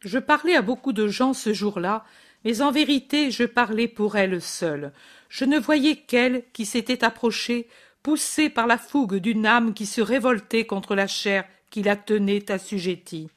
[0.00, 2.04] Je parlais à beaucoup de gens ce jour-là,
[2.44, 4.92] mais en vérité je parlais pour elle seule.
[5.28, 7.68] Je ne voyais qu'elle qui s'était approchée,
[8.02, 12.50] poussée par la fougue d'une âme qui se révoltait contre la chair qui la tenait
[12.52, 13.30] assujettie.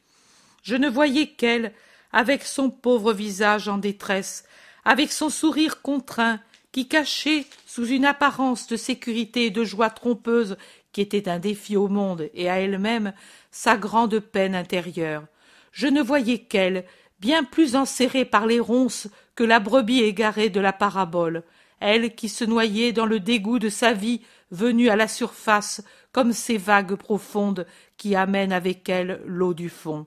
[0.61, 1.73] Je ne voyais qu'elle,
[2.11, 4.43] avec son pauvre visage en détresse,
[4.83, 6.39] avec son sourire contraint,
[6.77, 10.57] qui cachait sous une apparence de sécurité et de joie trompeuse
[10.91, 13.13] qui était un défi au monde et à elle-même,
[13.49, 15.23] sa grande peine intérieure
[15.71, 16.85] je ne voyais qu'elle,
[17.19, 21.41] bien plus enserrée par les ronces que la brebis égarée de la parabole,
[21.79, 26.31] elle qui se noyait dans le dégoût de sa vie venue à la surface comme
[26.31, 27.65] ces vagues profondes
[27.97, 30.05] qui amènent avec elles l'eau du fond.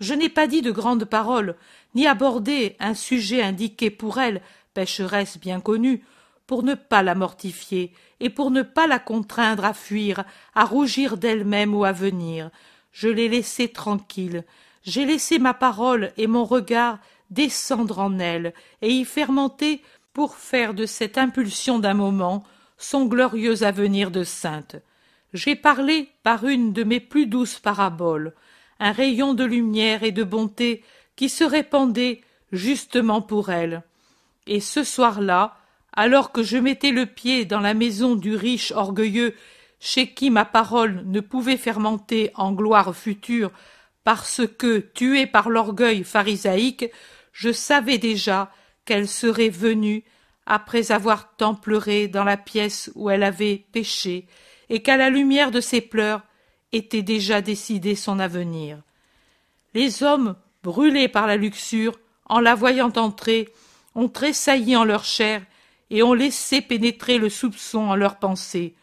[0.00, 1.54] Je n'ai pas dit de grandes paroles,
[1.94, 4.40] ni abordé un sujet indiqué pour elle,
[4.74, 6.04] pécheresse bien connue,
[6.46, 11.16] pour ne pas la mortifier et pour ne pas la contraindre à fuir, à rougir
[11.16, 12.50] d'elle-même ou à venir.
[12.90, 14.44] Je l'ai laissée tranquille,
[14.84, 16.98] j'ai laissé ma parole et mon regard
[17.30, 19.82] descendre en elle et y fermenter
[20.12, 22.44] pour faire de cette impulsion d'un moment
[22.76, 24.76] son glorieux avenir de sainte.
[25.32, 28.34] J'ai parlé par une de mes plus douces paraboles,
[28.80, 30.84] un rayon de lumière et de bonté
[31.16, 33.82] qui se répandait justement pour elle.
[34.46, 35.56] Et ce soir-là,
[35.92, 39.34] alors que je mettais le pied dans la maison du riche orgueilleux,
[39.78, 43.50] chez qui ma parole ne pouvait fermenter en gloire future
[44.04, 46.86] parce que, tuée par l'orgueil pharisaïque,
[47.32, 48.50] je savais déjà
[48.84, 50.04] qu'elle serait venue
[50.46, 54.26] après avoir tant pleuré dans la pièce où elle avait péché,
[54.68, 56.22] et qu'à la lumière de ses pleurs
[56.72, 58.78] était déjà décidé son avenir.
[59.74, 63.48] Les hommes, brûlés par la luxure, en la voyant entrer,
[63.94, 65.44] ont tressailli en leur chair
[65.90, 68.74] et ont laissé pénétrer le soupçon en leurs pensées.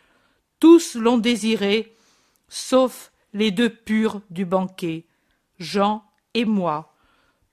[0.59, 1.93] Tous l'ont désiré,
[2.47, 5.05] sauf les deux purs du banquet.
[5.59, 6.93] Jean et moi.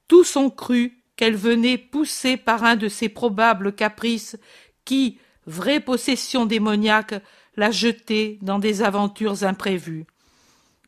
[0.08, 4.36] Tous ont cru qu'elle venait poussée par un de ces probables caprices
[4.84, 7.14] qui, vraie possession démoniaque,
[7.56, 10.04] la jetait dans des aventures imprévues.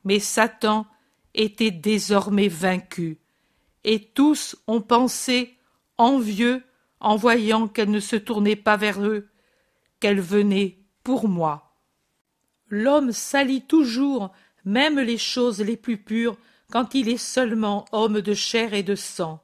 [0.05, 0.87] Mais Satan
[1.35, 3.19] était désormais vaincu,
[3.85, 5.58] et tous ont pensé,
[5.99, 6.63] envieux,
[7.01, 9.29] en voyant qu'elle ne se tournait pas vers eux,
[10.01, 11.77] qu'elle venait pour moi.
[12.69, 14.33] L'homme salit toujours
[14.65, 16.37] même les choses les plus pures
[16.71, 19.43] quand il est seulement homme de chair et de sang.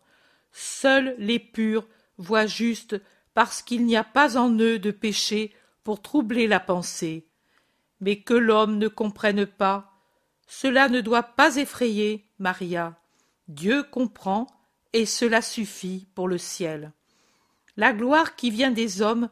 [0.53, 1.87] Seuls les purs
[2.19, 3.01] voient juste
[3.33, 7.27] parce qu'il n'y a pas en eux de péché pour troubler la pensée.
[8.01, 9.93] Mais que l'homme ne comprenne pas,
[10.47, 12.95] cela ne doit pas effrayer Maria.
[13.49, 14.47] Dieu comprend,
[14.95, 16.93] et cela suffit pour le ciel.
[17.77, 19.29] La gloire qui vient des hommes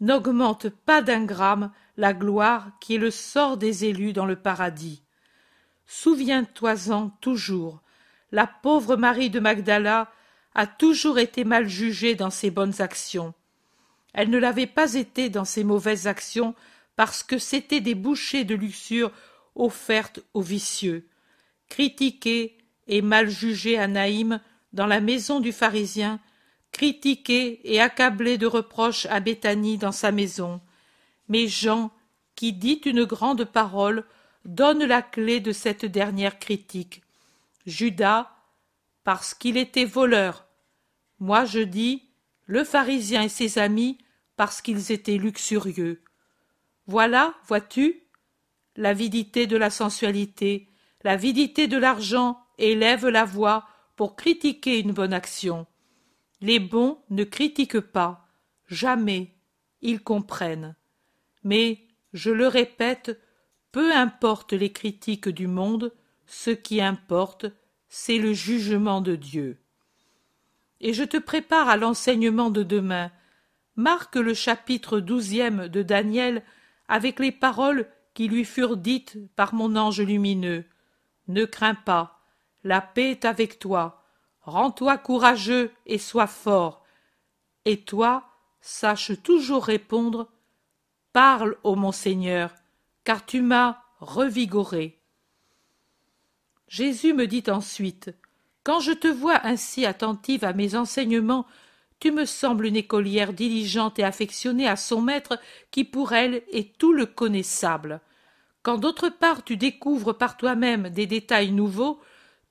[0.00, 5.02] n'augmente pas d'un gramme la gloire qui est le sort des élus dans le paradis.
[5.86, 7.80] Souviens-toi-en toujours.
[8.30, 10.12] La pauvre Marie de Magdala
[10.54, 13.32] a toujours été mal jugée dans ses bonnes actions.
[14.12, 16.54] Elle ne l'avait pas été dans ses mauvaises actions
[16.96, 19.12] parce que c'étaient des bouchées de luxure
[19.54, 21.08] offertes aux vicieux.
[21.70, 24.40] Critiquée et mal jugée à Naïm
[24.76, 26.20] dans la maison du pharisien,
[26.70, 30.60] critiquée et accablée de reproches à Béthanie dans sa maison.
[31.28, 31.90] Mais Jean,
[32.34, 34.04] qui dit une grande parole,
[34.44, 37.02] donne la clé de cette dernière critique.
[37.66, 38.30] Judas,
[39.02, 40.46] parce qu'il était voleur.
[41.20, 42.04] Moi je dis,
[42.44, 43.96] le pharisien et ses amis,
[44.36, 46.02] parce qu'ils étaient luxurieux.
[46.86, 48.02] Voilà, vois-tu,
[48.76, 50.68] l'avidité de la sensualité,
[51.02, 55.66] l'avidité de l'argent élève la voix pour critiquer une bonne action.
[56.40, 58.28] Les bons ne critiquent pas,
[58.68, 59.34] jamais,
[59.80, 60.76] ils comprennent.
[61.42, 61.80] Mais,
[62.12, 63.18] je le répète,
[63.72, 65.92] peu importe les critiques du monde,
[66.26, 67.46] ce qui importe,
[67.88, 69.58] c'est le jugement de Dieu.
[70.80, 73.10] Et je te prépare à l'enseignement de demain.
[73.76, 76.42] Marque le chapitre douzième de Daniel
[76.88, 80.64] avec les paroles qui lui furent dites par mon ange lumineux.
[81.28, 82.15] Ne crains pas,
[82.66, 84.02] la paix est avec toi.
[84.42, 86.84] Rends-toi courageux et sois fort.
[87.64, 88.28] Et toi,
[88.60, 90.28] sache toujours répondre
[91.12, 92.52] Parle, ô mon Seigneur,
[93.04, 95.00] car tu m'as revigoré.
[96.66, 98.10] Jésus me dit ensuite
[98.64, 101.46] Quand je te vois ainsi attentive à mes enseignements,
[102.00, 105.38] tu me sembles une écolière diligente et affectionnée à son maître
[105.70, 108.00] qui pour elle est tout le connaissable.
[108.64, 112.00] Quand d'autre part tu découvres par toi-même des détails nouveaux,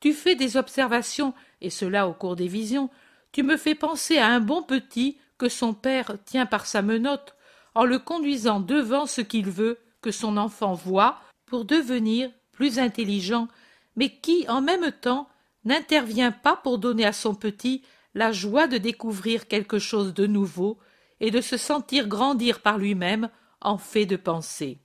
[0.06, 2.92] tu fais des observations, et cela au cours des visions,
[3.32, 7.36] tu me fais penser à un bon petit que son père tient par sa menotte,
[7.74, 13.48] en le conduisant devant ce qu'il veut, que son enfant voit pour devenir plus intelligent,
[13.96, 15.28] mais qui, en même temps,
[15.64, 17.82] n'intervient pas pour donner à son petit
[18.14, 20.78] la joie de découvrir quelque chose de nouveau
[21.20, 24.78] et de se sentir grandir par lui-même en fait de penser.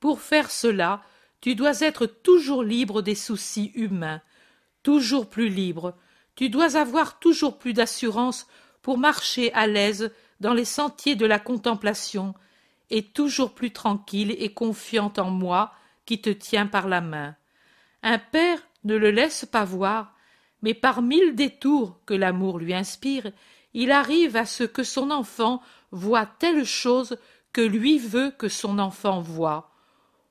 [0.00, 1.02] Pour faire cela,
[1.44, 4.22] tu dois être toujours libre des soucis humains,
[4.82, 5.94] toujours plus libre,
[6.36, 8.46] tu dois avoir toujours plus d'assurance
[8.80, 12.32] pour marcher à l'aise dans les sentiers de la contemplation
[12.88, 15.74] et toujours plus tranquille et confiante en moi
[16.06, 17.36] qui te tiens par la main.
[18.02, 20.14] Un père ne le laisse pas voir,
[20.62, 23.30] mais par mille détours que l'amour lui inspire,
[23.74, 27.18] il arrive à ce que son enfant voie telle chose
[27.52, 29.70] que lui veut que son enfant voie.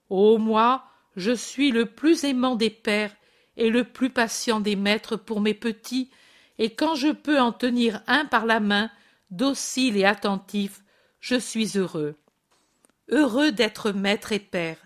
[0.09, 3.15] Ô moi, je suis le plus aimant des pères
[3.57, 6.09] et le plus patient des maîtres pour mes petits,
[6.59, 8.89] et quand je peux en tenir un par la main,
[9.31, 10.83] docile et attentif,
[11.19, 12.15] je suis heureux
[13.09, 14.77] heureux d'être maître et père.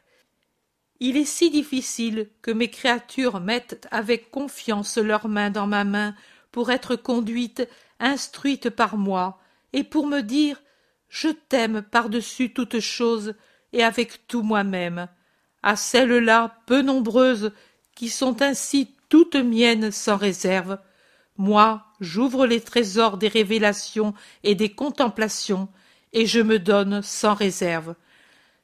[1.00, 6.16] Il est si difficile que mes créatures mettent avec confiance leurs mains dans ma main
[6.52, 7.68] pour être conduites,
[8.00, 9.40] instruites par moi,
[9.74, 10.62] et pour me dire
[11.08, 13.36] Je t'aime par-dessus toutes choses
[13.74, 15.08] et avec tout moi-même.
[15.68, 17.52] À celles-là, peu nombreuses,
[17.94, 20.78] qui sont ainsi toutes miennes sans réserve,
[21.36, 24.14] moi, j'ouvre les trésors des révélations
[24.46, 25.68] et des contemplations,
[26.14, 27.96] et je me donne sans réserve.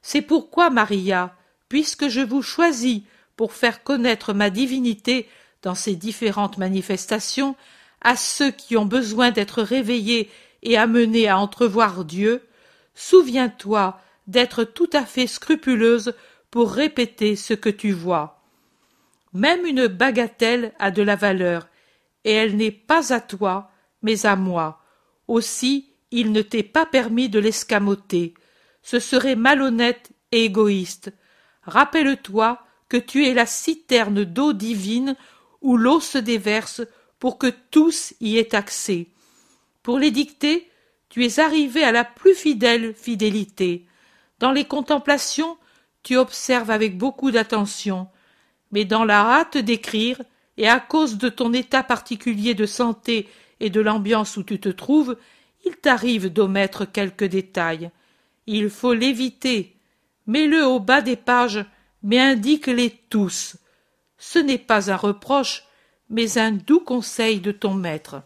[0.00, 1.36] C'est pourquoi, Maria,
[1.68, 3.02] puisque je vous choisis
[3.36, 5.28] pour faire connaître ma divinité
[5.60, 7.54] dans ces différentes manifestations
[8.00, 10.30] à ceux qui ont besoin d'être réveillés
[10.62, 12.46] et amenés à entrevoir Dieu,
[12.94, 16.14] souviens-toi d'être tout à fait scrupuleuse
[16.54, 18.40] pour répéter ce que tu vois.
[19.32, 21.66] Même une bagatelle a de la valeur,
[22.22, 24.80] et elle n'est pas à toi, mais à moi.
[25.26, 28.34] Aussi, il ne t'est pas permis de l'escamoter
[28.84, 31.12] ce serait malhonnête et égoïste.
[31.62, 35.16] Rappelle-toi que tu es la citerne d'eau divine
[35.62, 36.82] où l'eau se déverse
[37.18, 39.08] pour que tous y aient accès.
[39.82, 40.70] Pour les dicter,
[41.08, 43.86] tu es arrivé à la plus fidèle fidélité.
[44.38, 45.56] Dans les contemplations,
[46.04, 48.06] tu observes avec beaucoup d'attention.
[48.70, 50.22] Mais dans la hâte d'écrire,
[50.56, 53.28] et à cause de ton état particulier de santé
[53.58, 55.16] et de l'ambiance où tu te trouves,
[55.64, 57.90] il t'arrive d'omettre quelques détails.
[58.46, 59.76] Il faut l'éviter.
[60.26, 61.64] Mets-le au bas des pages,
[62.02, 63.56] mais indique-les tous.
[64.18, 65.64] Ce n'est pas un reproche,
[66.10, 68.22] mais un doux conseil de ton maître.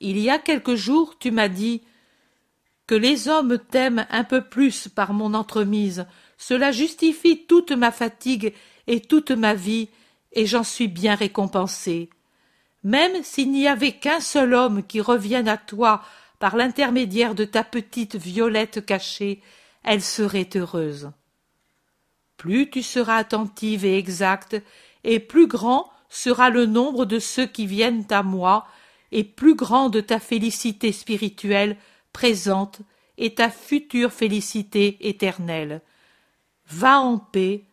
[0.00, 1.82] Il y a quelques jours, tu m'as dit
[2.86, 6.06] que les hommes t'aiment un peu plus par mon entremise.
[6.36, 8.54] Cela justifie toute ma fatigue
[8.86, 9.88] et toute ma vie,
[10.32, 12.10] et j'en suis bien récompensé.
[12.84, 16.02] Même s'il n'y avait qu'un seul homme qui revienne à toi
[16.38, 19.40] par l'intermédiaire de ta petite violette cachée,
[19.84, 21.12] elle serait heureuse.
[22.36, 24.60] Plus tu seras attentive et exacte,
[25.04, 28.66] et plus grand sera le nombre de ceux qui viennent à moi,
[29.12, 31.76] et plus grande ta félicité spirituelle
[32.12, 32.80] présente
[33.18, 35.80] et ta future félicité éternelle.
[36.68, 37.64] Va en paix,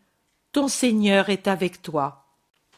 [0.52, 2.26] ton Seigneur est avec toi.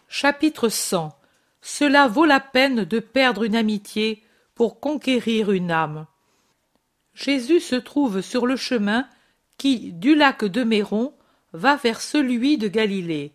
[0.07, 1.17] Chapitre 100
[1.61, 4.23] Cela vaut la peine de perdre une amitié
[4.55, 6.05] pour conquérir une âme.
[7.13, 9.07] Jésus se trouve sur le chemin
[9.57, 11.13] qui, du lac de Méron,
[11.53, 13.33] va vers celui de Galilée.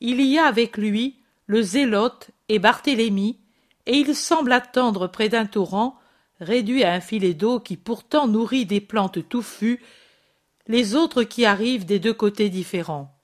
[0.00, 3.38] Il y a avec lui le zélote et Barthélemy,
[3.86, 5.98] et il semble attendre près d'un torrent,
[6.40, 9.82] réduit à un filet d'eau qui pourtant nourrit des plantes touffues,
[10.66, 13.14] les autres qui arrivent des deux côtés différents.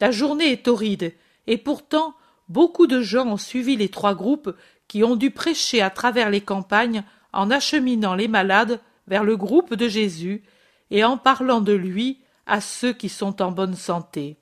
[0.00, 1.14] La journée est torride,
[1.46, 2.14] et pourtant
[2.48, 4.54] beaucoup de gens ont suivi les trois groupes
[4.88, 9.74] qui ont dû prêcher à travers les campagnes en acheminant les malades vers le groupe
[9.74, 10.42] de Jésus
[10.90, 14.36] et en parlant de lui à ceux qui sont en bonne santé.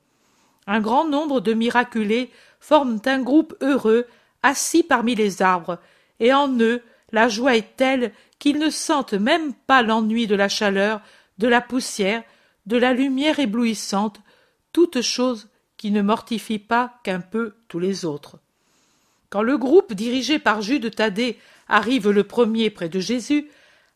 [0.66, 2.30] Un grand nombre de miraculés
[2.60, 4.06] forment un groupe heureux
[4.42, 5.78] assis parmi les arbres,
[6.20, 6.82] et en eux
[7.14, 11.00] la joie est telle qu'ils ne sentent même pas l'ennui de la chaleur,
[11.38, 12.24] de la poussière,
[12.66, 14.20] de la lumière éblouissante,
[14.72, 18.40] toute chose qui ne mortifie pas qu'un peu tous les autres.
[19.30, 21.38] Quand le groupe dirigé par Jude Thaddée
[21.68, 23.48] arrive le premier près de Jésus,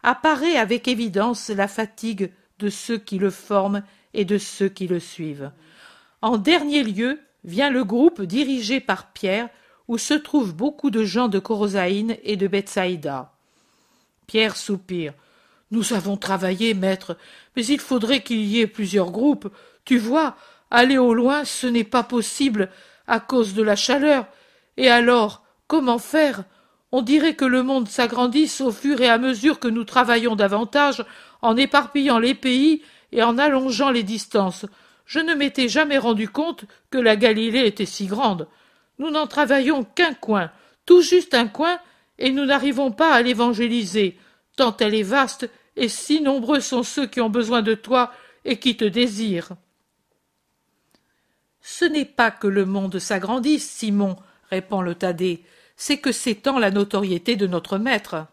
[0.03, 3.83] apparaît avec évidence la fatigue de ceux qui le forment
[4.15, 5.51] et de ceux qui le suivent.
[6.23, 9.49] En dernier lieu vient le groupe dirigé par Pierre,
[9.89, 13.33] où se trouvent beaucoup de gens de Corosaïne et de Bethsaïda.
[14.27, 15.15] Pierre soupire.
[15.71, 17.17] Nous avons travaillé, maître,
[17.57, 19.51] mais il faudrait qu'il y ait plusieurs groupes.
[19.85, 20.37] Tu vois,
[20.71, 22.71] aller au loin, ce n'est pas possible
[23.07, 24.27] à cause de la chaleur.
[24.77, 26.45] Et alors, comment faire?
[26.93, 31.05] On dirait que le monde s'agrandisse au fur et à mesure que nous travaillons davantage,
[31.43, 32.83] en éparpillant les pays
[33.13, 34.67] et en allongeant les distances.
[35.07, 38.47] Je ne m'étais jamais rendu compte que la Galilée était si grande.
[38.99, 40.51] Nous n'en travaillons qu'un coin,
[40.87, 41.79] tout juste un coin,
[42.19, 44.19] et nous n'arrivons pas à l'évangéliser,
[44.57, 48.13] tant elle est vaste, et si nombreux sont ceux qui ont besoin de toi
[48.45, 49.53] et qui te désirent.
[51.61, 54.17] Ce n'est pas que le monde s'agrandisse, Simon,
[54.51, 55.45] répond le Thaddée,
[55.77, 58.27] c'est que s'étend la notoriété de notre maître.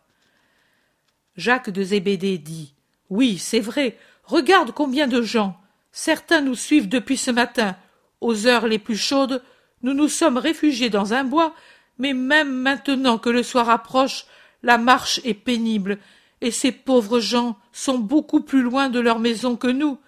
[1.37, 2.73] Jacques de Zébédée dit
[3.09, 5.59] Oui, c'est vrai, regarde combien de gens.
[5.91, 7.75] Certains nous suivent depuis ce matin.
[8.21, 9.43] Aux heures les plus chaudes,
[9.85, 11.53] nous nous sommes réfugiés dans un bois,
[11.99, 14.25] mais même maintenant que le soir approche,
[14.63, 15.99] la marche est pénible,
[16.41, 19.99] et ces pauvres gens sont beaucoup plus loin de leur maison que nous.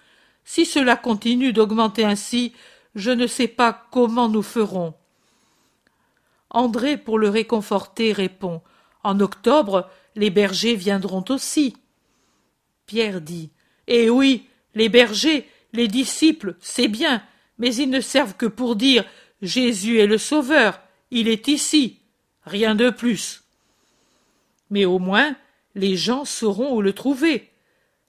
[0.44, 2.52] Si cela continue d'augmenter ainsi,
[2.96, 4.94] je ne sais pas comment nous ferons.
[6.50, 8.62] André, pour le réconforter, répond.
[9.04, 11.76] En octobre, les bergers viendront aussi.
[12.86, 13.50] Pierre dit.
[13.86, 17.22] Eh oui, les bergers, les disciples, c'est bien,
[17.58, 19.04] mais ils ne servent que pour dire
[19.42, 20.80] Jésus est le Sauveur,
[21.10, 22.00] il est ici,
[22.44, 23.42] rien de plus.
[24.70, 25.36] Mais au moins,
[25.74, 27.50] les gens sauront où le trouver.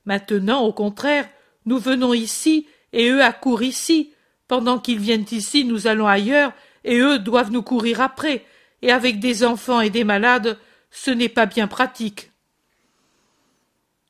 [0.05, 1.29] Maintenant, au contraire,
[1.65, 4.13] nous venons ici, et eux accourent ici.
[4.47, 6.51] Pendant qu'ils viennent ici, nous allons ailleurs,
[6.83, 8.45] et eux doivent nous courir après,
[8.81, 10.57] et avec des enfants et des malades,
[10.89, 12.31] ce n'est pas bien pratique.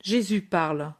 [0.02, 0.94] Jésus parle.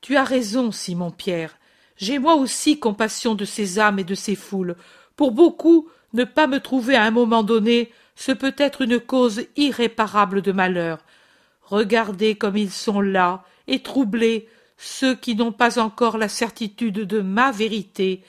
[0.00, 1.58] Tu as raison, Simon Pierre.
[1.96, 4.76] J'ai moi aussi compassion de ces âmes et de ces foules.
[5.16, 9.42] Pour beaucoup, ne pas me trouver à un moment donné, ce peut être une cause
[9.56, 10.98] irréparable de malheur.
[11.62, 14.48] Regardez comme ils sont là, et troublés,
[14.78, 18.22] ceux qui n'ont pas encore la certitude de ma vérité,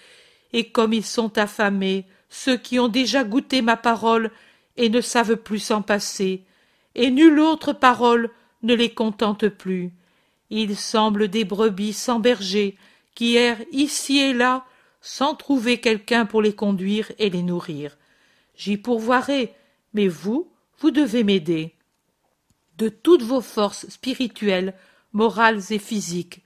[0.53, 4.31] et comme ils sont affamés, ceux qui ont déjà goûté ma parole
[4.75, 6.43] et ne savent plus s'en passer,
[6.95, 8.31] et nulle autre parole
[8.63, 9.91] ne les contente plus.
[10.49, 12.77] Ils semblent des brebis sans berger,
[13.13, 14.65] qui errent ici et là
[15.01, 17.97] sans trouver quelqu'un pour les conduire et les nourrir.
[18.55, 19.53] J'y pourvoirai,
[19.93, 21.75] mais vous, vous devez m'aider.
[22.77, 24.73] De toutes vos forces spirituelles,
[25.13, 26.43] morales et physiques.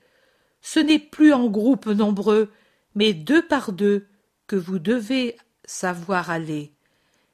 [0.60, 2.50] Ce n'est plus en groupes nombreux,
[2.94, 4.06] mais deux par deux,
[4.46, 6.72] que vous devez savoir aller.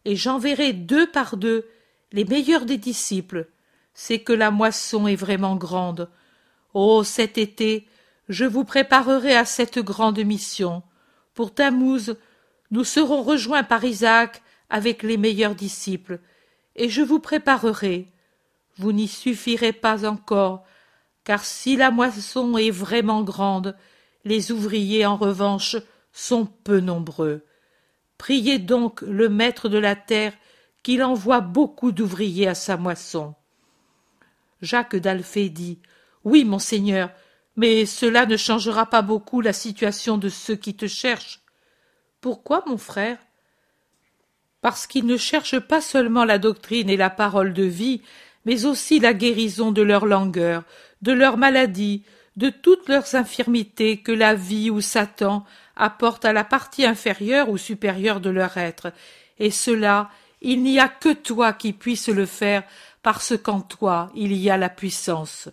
[0.05, 1.69] Et j'enverrai deux par deux
[2.13, 3.49] les meilleurs des disciples.
[3.95, 6.09] C'est que la moisson est vraiment grande.
[6.75, 7.87] Oh, cet été,
[8.29, 10.83] je vous préparerai à cette grande mission.
[11.39, 12.17] Pour Tammuz,
[12.73, 16.19] nous serons rejoints par Isaac avec les meilleurs disciples,
[16.75, 18.09] et je vous préparerai.
[18.77, 20.65] Vous n'y suffirez pas encore,
[21.23, 23.77] car si la moisson est vraiment grande,
[24.25, 25.77] les ouvriers, en revanche,
[26.13, 27.45] sont peu nombreux.
[28.17, 30.33] Priez donc le maître de la terre
[30.83, 33.37] qu'il envoie beaucoup d'ouvriers à sa moisson.
[34.61, 35.79] Jacques d'Alphée dit
[36.25, 37.11] Oui, monseigneur,
[37.59, 41.41] mais cela ne changera pas beaucoup la situation de ceux qui te cherchent.
[42.21, 43.19] Pourquoi, mon frère?
[44.61, 48.01] Parce qu'ils ne cherchent pas seulement la doctrine et la parole de vie,
[48.45, 50.63] mais aussi la guérison de leur langueur,
[51.03, 52.05] de leurs maladies,
[52.37, 55.45] de toutes leurs infirmités que la vie ou Satan
[55.75, 58.93] apporte à la partie inférieure ou supérieure de leur être,
[59.41, 62.63] et cela il n'y a que toi qui puisses le faire,
[63.03, 65.49] parce qu'en toi il y a la puissance.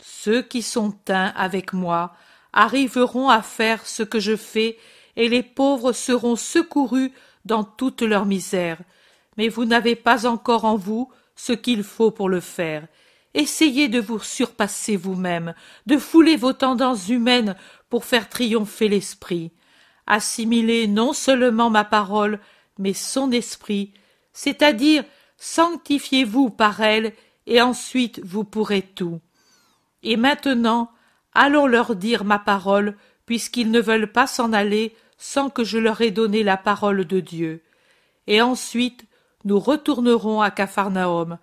[0.00, 2.14] Ceux qui sont teints avec moi
[2.52, 4.78] arriveront à faire ce que je fais,
[5.16, 7.12] et les pauvres seront secourus
[7.44, 8.78] dans toute leur misère.
[9.36, 12.86] Mais vous n'avez pas encore en vous ce qu'il faut pour le faire.
[13.34, 15.54] Essayez de vous surpasser vous-même,
[15.86, 17.56] de fouler vos tendances humaines
[17.88, 19.52] pour faire triompher l'esprit.
[20.06, 22.40] Assimilez non seulement ma parole,
[22.78, 23.92] mais son esprit,
[24.32, 25.04] c'est-à-dire
[25.36, 27.12] sanctifiez-vous par elle,
[27.46, 29.20] et ensuite vous pourrez tout.
[30.02, 30.90] Et maintenant,
[31.32, 32.96] allons leur dire ma parole,
[33.26, 37.20] puisqu'ils ne veulent pas s'en aller sans que je leur ai donné la parole de
[37.20, 37.62] Dieu.
[38.26, 39.04] Et ensuite,
[39.44, 41.38] nous retournerons à Capharnaüm.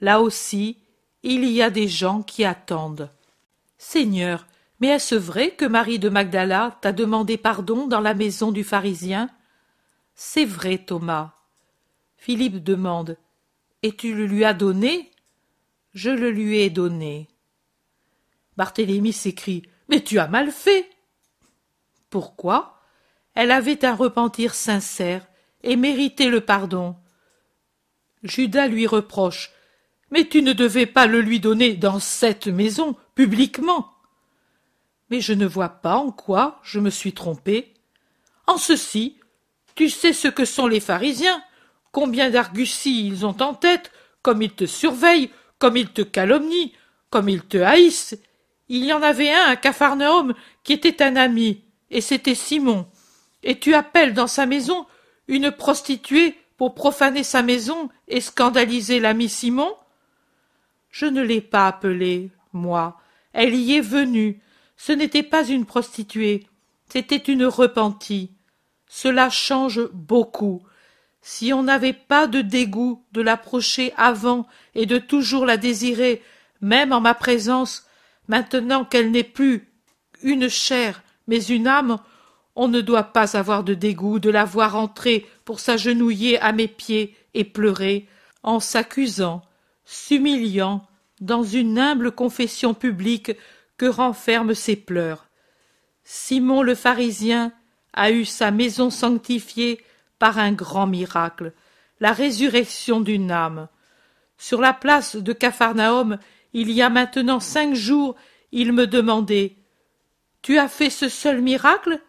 [0.00, 0.78] Là aussi,
[1.22, 3.10] il y a des gens qui attendent.
[3.78, 4.46] Seigneur,
[4.80, 9.30] mais est-ce vrai que Marie de Magdala t'a demandé pardon dans la maison du pharisien?
[10.14, 11.32] C'est vrai, Thomas.
[12.16, 13.16] Philippe demande
[13.82, 15.10] Et tu le lui as donné
[15.94, 17.28] Je le lui ai donné.
[18.60, 20.86] Barthélemy s'écrie Mais tu as mal fait
[22.10, 22.78] Pourquoi?
[23.32, 25.26] Elle avait un repentir sincère
[25.62, 26.94] et méritait le pardon.
[28.22, 29.50] Judas lui reproche
[30.10, 33.94] Mais tu ne devais pas le lui donner dans cette maison, publiquement.
[35.08, 37.72] Mais je ne vois pas en quoi je me suis trompé.
[38.46, 39.16] En ceci,
[39.74, 41.42] tu sais ce que sont les pharisiens,
[41.92, 43.90] combien d'arguties ils ont en tête,
[44.20, 46.72] comme ils te surveillent, comme ils te calomnient,
[47.08, 48.18] comme ils te haïssent,
[48.70, 52.86] il y en avait un à Capharnaüm qui était un ami, et c'était Simon.
[53.42, 54.86] Et tu appelles dans sa maison
[55.26, 59.74] une prostituée pour profaner sa maison et scandaliser l'ami Simon?
[60.88, 63.00] Je ne l'ai pas appelée, moi.
[63.32, 64.40] Elle y est venue.
[64.76, 66.46] Ce n'était pas une prostituée,
[66.88, 68.30] c'était une repentie.
[68.86, 70.62] Cela change beaucoup.
[71.22, 74.46] Si on n'avait pas de dégoût de l'approcher avant
[74.76, 76.22] et de toujours la désirer,
[76.60, 77.84] même en ma présence,
[78.30, 79.68] Maintenant qu'elle n'est plus
[80.22, 81.98] une chair, mais une âme,
[82.54, 86.68] on ne doit pas avoir de dégoût de la voir entrer pour s'agenouiller à mes
[86.68, 88.06] pieds et pleurer,
[88.44, 89.42] en s'accusant,
[89.84, 90.86] s'humiliant,
[91.20, 93.32] dans une humble confession publique
[93.76, 95.26] que renferment ses pleurs.
[96.04, 97.52] Simon le pharisien
[97.94, 99.82] a eu sa maison sanctifiée
[100.20, 101.52] par un grand miracle,
[101.98, 103.66] la résurrection d'une âme.
[104.38, 106.16] Sur la place de Capharnaüm,
[106.52, 108.16] il y a maintenant cinq jours,
[108.52, 109.56] il me demandait
[110.42, 112.00] Tu as fait ce seul miracle?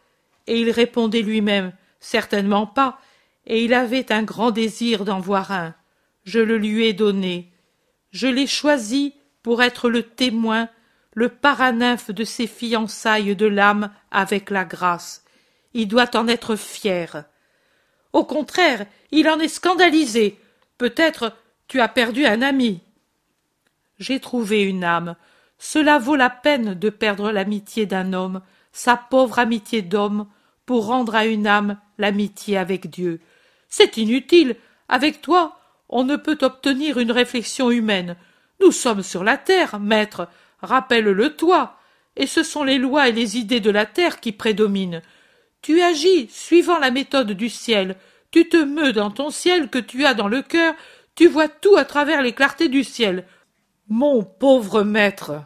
[0.47, 2.99] Et il répondait lui-même Certainement pas,
[3.45, 5.75] et il avait un grand désir d'en voir un.
[6.23, 7.51] Je le lui ai donné.
[8.11, 9.13] Je l'ai choisi
[9.43, 10.69] pour être le témoin,
[11.13, 15.23] le paranymphe de ses fiançailles de l'âme avec la grâce.
[15.73, 17.25] Il doit en être fier.
[18.13, 20.39] Au contraire, il en est scandalisé.
[20.77, 21.35] Peut-être
[21.67, 22.81] tu as perdu un ami
[24.01, 25.15] j'ai trouvé une âme.
[25.59, 28.41] Cela vaut la peine de perdre l'amitié d'un homme,
[28.73, 30.27] sa pauvre amitié d'homme,
[30.65, 33.19] pour rendre à une âme l'amitié avec Dieu.
[33.69, 34.55] C'est inutile.
[34.89, 38.15] Avec toi, on ne peut obtenir une réflexion humaine.
[38.59, 40.27] Nous sommes sur la terre, maître.
[40.61, 41.77] Rappelle-le toi.
[42.15, 45.01] Et ce sont les lois et les idées de la terre qui prédominent.
[45.61, 47.95] Tu agis suivant la méthode du ciel.
[48.31, 50.73] Tu te meus dans ton ciel que tu as dans le cœur.
[51.15, 53.25] Tu vois tout à travers les clartés du ciel.
[53.93, 55.43] Mon pauvre maître,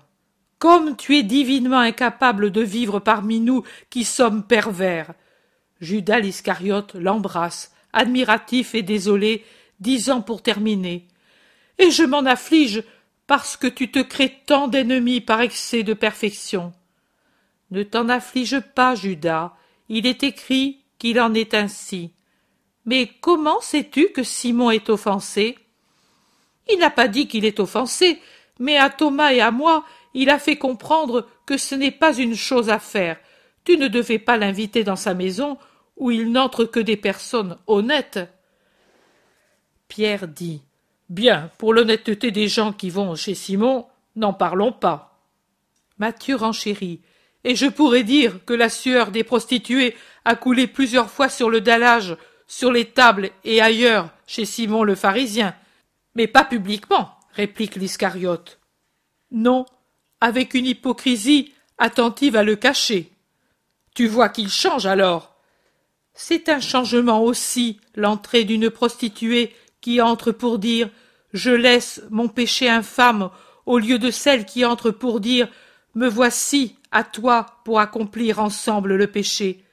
[0.59, 5.15] comme tu es divinement incapable de vivre parmi nous qui sommes pervers.
[5.81, 9.43] Judas l'Iscariote l'embrasse, admiratif et désolé,
[9.79, 11.07] disant pour terminer.
[11.79, 12.83] Et je m'en afflige
[13.25, 16.71] parce que tu te crées tant d'ennemis par excès de perfection.
[17.71, 19.55] Ne t'en afflige pas, Judas.
[19.89, 22.11] Il est écrit qu'il en est ainsi.
[22.85, 25.57] Mais comment sais-tu que Simon est offensé?
[26.71, 28.19] Il n'a pas dit qu'il est offensé,
[28.59, 32.35] mais à Thomas et à moi, il a fait comprendre que ce n'est pas une
[32.35, 33.17] chose à faire.
[33.63, 35.57] Tu ne devais pas l'inviter dans sa maison,
[35.97, 38.19] où il n'entre que des personnes honnêtes.
[39.87, 40.61] Pierre dit.
[41.09, 43.85] Bien, pour l'honnêteté des gens qui vont chez Simon,
[44.15, 45.19] n'en parlons pas.
[45.99, 47.01] Mathieu renchérit.
[47.43, 49.95] Et je pourrais dire que la sueur des prostituées
[50.25, 54.95] a coulé plusieurs fois sur le dallage, sur les tables et ailleurs chez Simon le
[54.95, 55.55] pharisien.
[56.15, 58.59] Mais pas publiquement, réplique l'Iscariote.
[59.31, 59.65] Non,
[60.21, 63.11] avec une hypocrisie attentive à le cacher.
[63.93, 65.35] Tu vois qu'il change alors.
[66.13, 70.89] C'est un changement aussi, l'entrée d'une prostituée qui entre pour dire
[71.33, 73.29] Je laisse mon péché infâme
[73.65, 75.49] au lieu de celle qui entre pour dire
[75.93, 79.65] Me voici à toi pour accomplir ensemble le péché.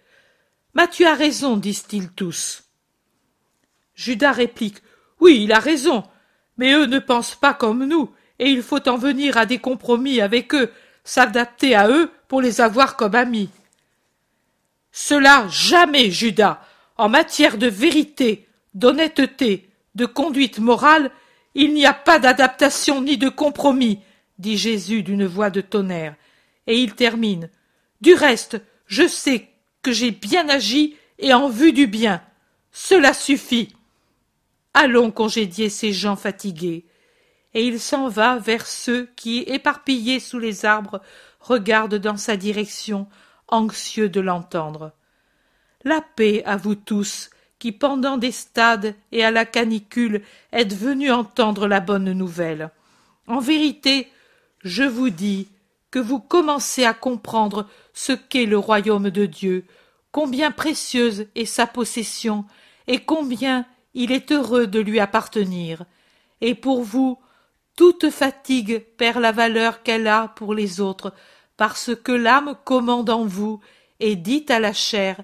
[0.74, 2.64] Mais tu as raison, disent-ils tous.
[3.95, 4.82] Judas réplique
[5.20, 6.03] Oui, il a raison,
[6.57, 10.21] mais eux ne pensent pas comme nous, et il faut en venir à des compromis
[10.21, 10.71] avec eux,
[11.05, 13.51] s'adapter à eux pour les avoir comme amis.
[14.91, 16.61] Cela jamais, Judas.
[16.97, 21.11] En matière de vérité, d'honnêteté, de conduite morale,
[21.55, 24.01] il n'y a pas d'adaptation ni de compromis,
[24.39, 26.15] dit Jésus d'une voix de tonnerre.
[26.67, 27.51] Et il termine.
[28.01, 29.49] Du reste, je sais
[29.83, 32.23] que j'ai bien agi et en vue du bien.
[32.71, 33.75] Cela suffit.
[34.75, 36.87] Allons congédier ces gens fatigués.
[37.55, 41.03] Et il s'en va vers ceux qui, éparpillés sous les arbres,
[41.41, 43.07] regardent dans sa direction,
[43.49, 44.93] anxieux de l'entendre.
[45.85, 51.12] La paix à vous tous, qui pendant des stades et à la canicule êtes venus
[51.12, 52.70] entendre la bonne nouvelle.
[53.29, 54.09] En vérité,
[54.64, 55.49] je vous dis
[55.91, 59.64] que vous commencez à comprendre ce qu'est le royaume de Dieu,
[60.11, 62.47] combien précieuse est sa possession,
[62.89, 65.84] et combien il est heureux de lui appartenir.
[66.40, 67.18] Et pour vous,
[67.76, 71.14] toute fatigue perd la valeur qu'elle a pour les autres,
[71.57, 73.61] parce que l'âme commande en vous
[74.01, 75.22] et dit à la chair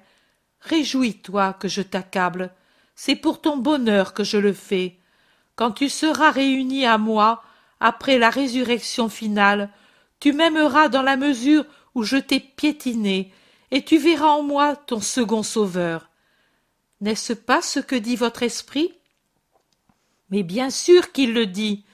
[0.61, 2.53] Réjouis-toi que je t'accable,
[2.95, 4.99] c'est pour ton bonheur que je le fais.
[5.57, 7.43] Quand tu seras réuni à moi,
[7.81, 9.71] après la résurrection finale,
[10.21, 11.65] tu m'aimeras dans la mesure
[11.95, 13.33] où je t'ai piétiné,
[13.71, 16.08] et tu verras en moi ton second sauveur.
[17.01, 18.93] N'est-ce pas ce que dit votre esprit?
[20.31, 21.85] Mais bien sûr qu'il le dit.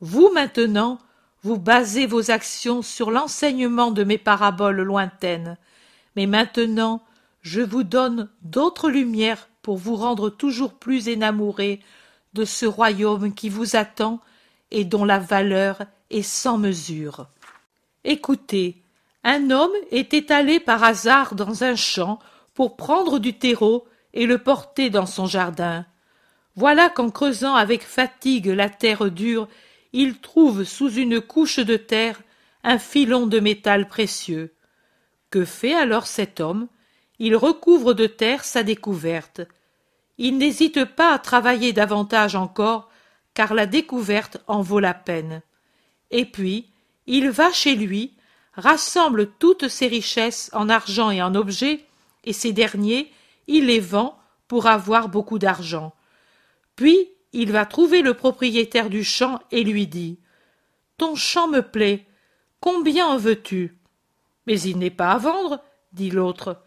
[0.00, 0.98] Vous maintenant,
[1.42, 5.56] vous basez vos actions sur l'enseignement de mes paraboles lointaines.
[6.16, 7.02] Mais maintenant,
[7.40, 11.80] je vous donne d'autres lumières pour vous rendre toujours plus énamourés
[12.34, 14.20] de ce royaume qui vous attend
[14.70, 17.26] et dont la valeur est sans mesure.
[18.04, 18.82] Écoutez,
[19.24, 22.18] un homme était allé par hasard dans un champ
[22.54, 25.86] pour prendre du terreau et le porter dans son jardin.
[26.54, 29.48] Voilà qu'en creusant avec fatigue la terre dure,
[29.92, 32.20] il trouve sous une couche de terre
[32.64, 34.54] un filon de métal précieux.
[35.30, 36.68] Que fait alors cet homme?
[37.18, 39.40] Il recouvre de terre sa découverte.
[40.18, 42.90] Il n'hésite pas à travailler davantage encore,
[43.34, 45.42] car la découverte en vaut la peine.
[46.10, 46.68] Et puis,
[47.06, 48.12] il va chez lui,
[48.54, 51.84] rassemble toutes ses richesses en argent et en objets,
[52.24, 53.10] et ces derniers,
[53.46, 54.18] il les vend
[54.48, 55.94] pour avoir beaucoup d'argent.
[56.76, 60.18] Puis, il va trouver le propriétaire du champ et lui dit
[60.98, 62.06] Ton champ me plaît.
[62.60, 63.78] Combien en veux-tu?
[64.46, 65.60] Mais il n'est pas à vendre,
[65.92, 66.62] dit l'autre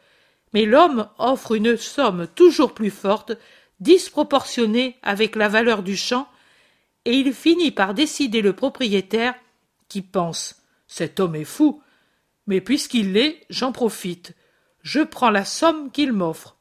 [0.56, 3.34] mais l'homme offre une somme toujours plus forte,
[3.82, 6.30] disproportionnée avec la valeur du champ,
[7.04, 9.36] et il finit par décider le propriétaire,
[9.90, 11.84] qui pense Cet homme est fou,
[12.48, 14.34] mais puisqu'il l'est, j'en profite.
[14.82, 16.55] Je prends la somme qu'il m'offre.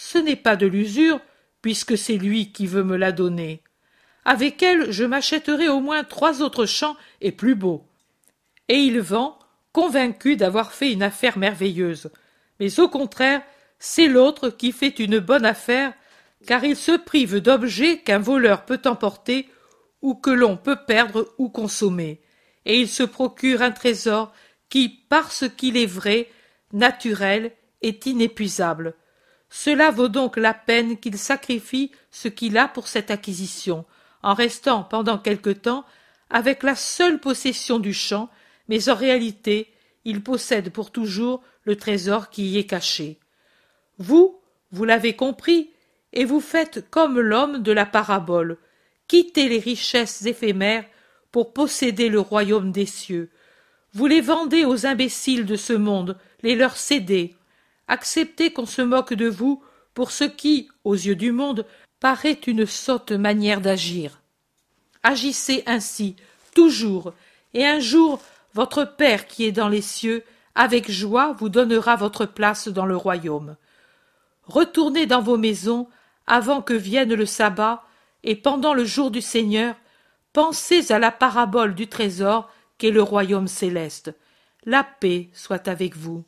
[0.00, 1.20] Ce n'est pas de l'usure,
[1.60, 3.62] puisque c'est lui qui veut me la donner.
[4.24, 7.84] Avec elle, je m'achèterai au moins trois autres champs et plus beaux.
[8.68, 9.36] Et il vend,
[9.72, 12.10] convaincu d'avoir fait une affaire merveilleuse
[12.60, 13.42] mais au contraire,
[13.78, 15.92] c'est l'autre qui fait une bonne affaire,
[16.46, 19.48] car il se prive d'objets qu'un voleur peut emporter
[20.02, 22.20] ou que l'on peut perdre ou consommer,
[22.64, 24.32] et il se procure un trésor
[24.68, 26.28] qui, parce qu'il est vrai,
[26.72, 28.94] naturel, est inépuisable.
[29.50, 33.84] Cela vaut donc la peine qu'il sacrifie ce qu'il a pour cette acquisition,
[34.22, 35.84] en restant pendant quelque temps
[36.30, 38.28] avec la seule possession du champ,
[38.68, 39.72] mais en réalité
[40.04, 43.18] il possède pour toujours le trésor qui y est caché.
[43.98, 44.40] Vous,
[44.70, 45.70] vous l'avez compris,
[46.12, 48.58] et vous faites comme l'homme de la parabole,
[49.06, 50.86] quittez les richesses éphémères
[51.32, 53.30] pour posséder le royaume des cieux.
[53.92, 57.34] Vous les vendez aux imbéciles de ce monde, les leur cédez.
[57.88, 59.62] Acceptez qu'on se moque de vous
[59.94, 61.66] pour ce qui, aux yeux du monde,
[62.00, 64.20] paraît une sotte manière d'agir.
[65.02, 66.16] Agissez ainsi,
[66.54, 67.14] toujours,
[67.54, 68.20] et un jour
[68.54, 70.24] votre Père qui est dans les cieux,
[70.54, 73.56] avec joie vous donnera votre place dans le royaume.
[74.44, 75.88] Retournez dans vos maisons
[76.26, 77.84] avant que vienne le sabbat,
[78.24, 79.76] et pendant le jour du Seigneur,
[80.32, 84.12] pensez à la parabole du trésor qu'est le royaume céleste.
[84.64, 86.24] La paix soit avec vous.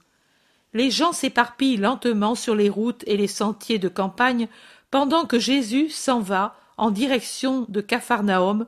[0.72, 4.48] Les gens s'éparpillent lentement sur les routes et les sentiers de campagne
[4.90, 8.66] pendant que Jésus s'en va en direction de Capharnaüm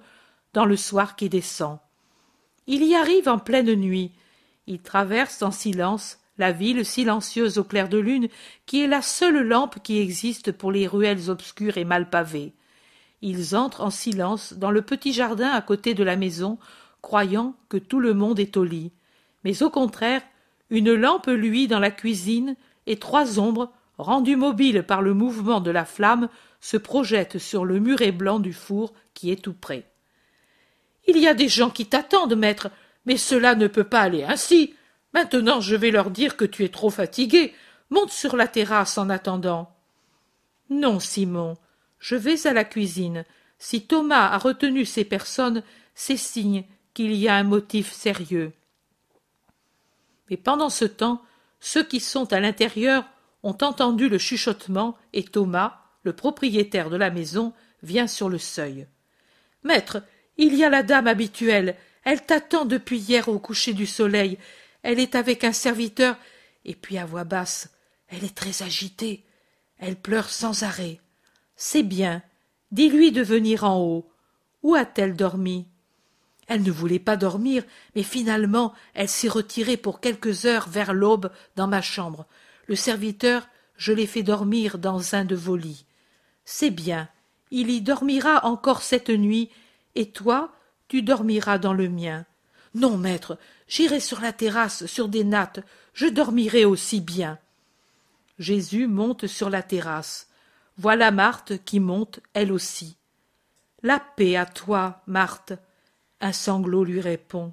[0.53, 1.79] dans le soir qui descend.
[2.67, 4.13] Il y arrive en pleine nuit.
[4.67, 8.29] Il traverse en silence la ville silencieuse au clair de lune,
[8.67, 12.53] qui est la seule lampe qui existe pour les ruelles obscures et mal pavées.
[13.21, 16.59] Ils entrent en silence dans le petit jardin à côté de la maison,
[17.01, 18.93] croyant que tout le monde est au lit.
[19.45, 20.23] Mais au contraire,
[20.73, 22.57] une lampe luit dans la cuisine,
[22.87, 27.79] et trois ombres, rendues mobiles par le mouvement de la flamme, se projettent sur le
[27.79, 29.85] muret blanc du four qui est tout près.
[31.07, 32.71] Il y a des gens qui t'attendent, maître,
[33.05, 34.75] mais cela ne peut pas aller ainsi.
[35.13, 37.53] Maintenant je vais leur dire que tu es trop fatigué.
[37.91, 39.71] Monte sur la terrasse en attendant.
[40.71, 41.59] Non, Simon,
[41.99, 43.27] je vais à la cuisine.
[43.59, 45.63] Si Thomas a retenu ces personnes,
[45.95, 46.65] c'est signe
[46.95, 48.53] qu'il y a un motif sérieux.
[50.33, 51.21] Mais pendant ce temps,
[51.61, 53.05] ceux qui sont à l'intérieur
[53.43, 57.53] ont entendu le chuchotement et Thomas, le propriétaire de la maison,
[57.83, 58.87] vient sur le seuil.
[59.63, 60.03] Maître,
[60.39, 61.77] il y a la dame habituelle.
[62.05, 64.39] Elle t'attend depuis hier au coucher du soleil.
[64.83, 66.17] Elle est avec un serviteur,
[66.65, 67.69] et puis à voix basse.
[68.09, 69.27] Elle est très agitée.
[69.77, 70.99] Elle pleure sans arrêt.
[71.57, 72.23] C'est bien.
[72.71, 74.11] Dis-lui de venir en haut.
[74.63, 75.67] Où a-t-elle dormi?
[76.49, 77.63] Elle ne voulait pas dormir,
[77.95, 82.27] mais finalement elle s'est retirée pour quelques heures vers l'aube dans ma chambre.
[82.67, 85.87] Le serviteur, je l'ai fait dormir dans un de vos lits.
[86.45, 87.09] C'est bien.
[87.51, 89.51] Il y dormira encore cette nuit,
[89.95, 90.53] et toi,
[90.89, 92.25] tu dormiras dans le mien.
[92.75, 93.39] Non, maître,
[93.69, 95.61] j'irai sur la terrasse, sur des nattes,
[95.93, 97.39] je dormirai aussi bien.
[98.39, 100.29] Jésus monte sur la terrasse.
[100.79, 102.97] Voilà Marthe qui monte, elle aussi.
[103.83, 105.53] La paix à toi, Marthe.
[106.23, 107.53] Un sanglot lui répond.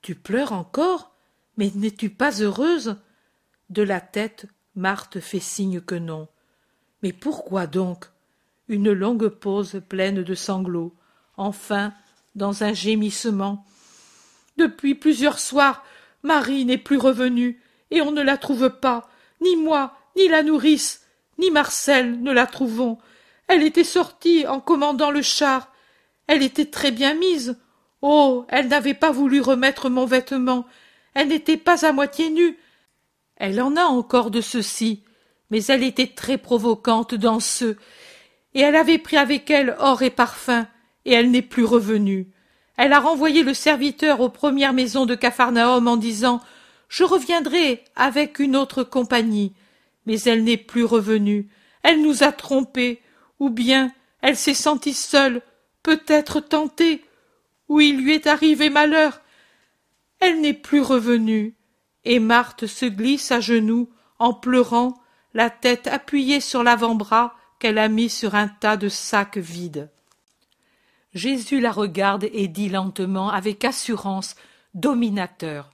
[0.00, 1.12] Tu pleures encore
[1.56, 2.96] Mais n'es-tu pas heureuse?
[3.68, 4.46] De la tête,
[4.76, 6.28] Marthe fait signe que non.
[7.02, 8.06] Mais pourquoi donc?
[8.68, 10.94] Une longue pause pleine de sanglots.
[11.36, 11.92] Enfin,
[12.36, 13.66] dans un gémissement.
[14.56, 15.84] Depuis plusieurs soirs,
[16.22, 17.60] Marie n'est plus revenue,
[17.90, 19.08] et on ne la trouve pas.
[19.40, 21.04] Ni moi, ni la nourrice,
[21.38, 22.98] ni Marcel ne la trouvons.
[23.48, 25.73] Elle était sortie en commandant le char.
[26.26, 27.56] Elle était très bien mise.
[28.02, 28.44] Oh.
[28.48, 30.66] Elle n'avait pas voulu remettre mon vêtement.
[31.14, 32.58] Elle n'était pas à moitié nue.
[33.36, 35.02] Elle en a encore de ceci,
[35.50, 37.76] mais elle était très provocante dans ceux,
[38.54, 40.68] et elle avait pris avec elle or et parfum
[41.04, 42.28] et elle n'est plus revenue.
[42.76, 46.40] Elle a renvoyé le serviteur aux premières maisons de Capharnaüm en disant
[46.88, 49.52] Je reviendrai avec une autre compagnie.
[50.06, 51.48] Mais elle n'est plus revenue.
[51.82, 53.00] Elle nous a trompés.
[53.40, 55.42] Ou bien elle s'est sentie seule,
[55.84, 57.04] peut-être tentée,
[57.68, 59.20] ou il lui est arrivé malheur.
[60.18, 61.54] Elle n'est plus revenue.
[62.04, 65.00] Et Marthe se glisse à genoux, en pleurant,
[65.32, 69.90] la tête appuyée sur l'avant-bras qu'elle a mis sur un tas de sacs vides.
[71.14, 74.34] Jésus la regarde et dit lentement, avec assurance,
[74.74, 75.70] dominateur.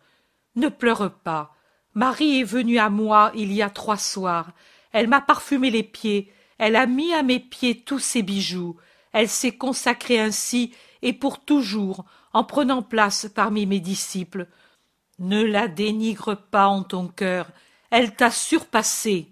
[0.56, 1.56] Ne pleure pas.
[1.94, 4.52] Marie est venue à moi il y a trois soirs.
[4.92, 8.76] Elle m'a parfumé les pieds, elle a mis à mes pieds tous ses bijoux.
[9.12, 14.46] Elle s'est consacrée ainsi et pour toujours, en prenant place parmi mes disciples.
[15.18, 17.50] Ne la dénigre pas en ton cœur,
[17.90, 19.28] elle t'a surpassé.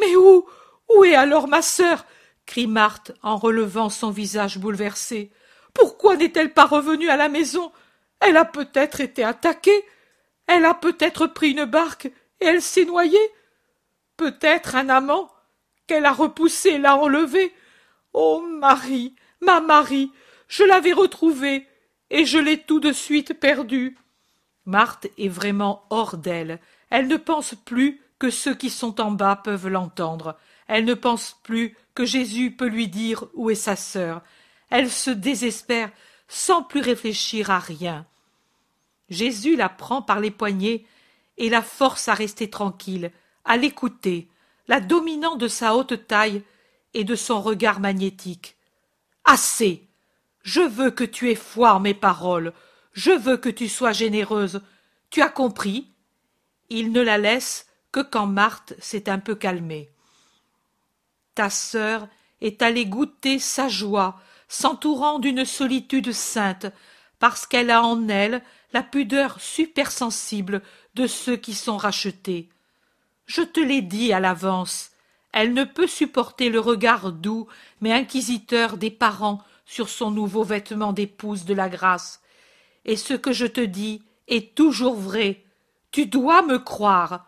[0.00, 0.46] Mais où
[0.94, 2.04] où est alors ma sœur?
[2.44, 5.32] crie Marthe en relevant son visage bouleversé.
[5.74, 7.72] Pourquoi n'est-elle pas revenue à la maison?
[8.20, 9.84] Elle a peut-être été attaquée.
[10.46, 12.06] Elle a peut-être pris une barque
[12.40, 13.18] et elle s'est noyée.
[14.16, 15.30] Peut-être un amant
[15.86, 17.52] qu'elle a repoussé l'a enlevée.
[18.18, 20.10] Oh Marie, ma Marie,
[20.48, 21.68] je l'avais retrouvée
[22.08, 23.98] et je l'ai tout de suite perdue.
[24.64, 26.58] Marthe est vraiment hors d'elle.
[26.88, 30.38] Elle ne pense plus que ceux qui sont en bas peuvent l'entendre.
[30.66, 34.22] Elle ne pense plus que Jésus peut lui dire où est sa sœur.
[34.70, 35.90] Elle se désespère
[36.26, 38.06] sans plus réfléchir à rien.
[39.10, 40.86] Jésus la prend par les poignets
[41.36, 43.12] et la force à rester tranquille,
[43.44, 44.26] à l'écouter,
[44.68, 46.42] la dominant de sa haute taille
[46.96, 48.56] et de son regard magnétique.
[49.26, 49.86] Assez.
[50.42, 52.54] Je veux que tu aies foi en mes paroles.
[52.94, 54.62] Je veux que tu sois généreuse.
[55.10, 55.92] Tu as compris?
[56.70, 59.90] Il ne la laisse que quand Marthe s'est un peu calmée.
[61.34, 62.08] Ta sœur
[62.40, 64.18] est allée goûter sa joie,
[64.48, 66.66] s'entourant d'une solitude sainte,
[67.18, 68.42] parce qu'elle a en elle
[68.72, 70.62] la pudeur supersensible
[70.94, 72.48] de ceux qui sont rachetés.
[73.26, 74.92] Je te l'ai dit à l'avance,
[75.36, 77.46] elle ne peut supporter le regard doux
[77.82, 82.22] mais inquisiteur des parents sur son nouveau vêtement d'épouse de la grâce.
[82.86, 85.44] Et ce que je te dis est toujours vrai.
[85.90, 87.26] Tu dois me croire.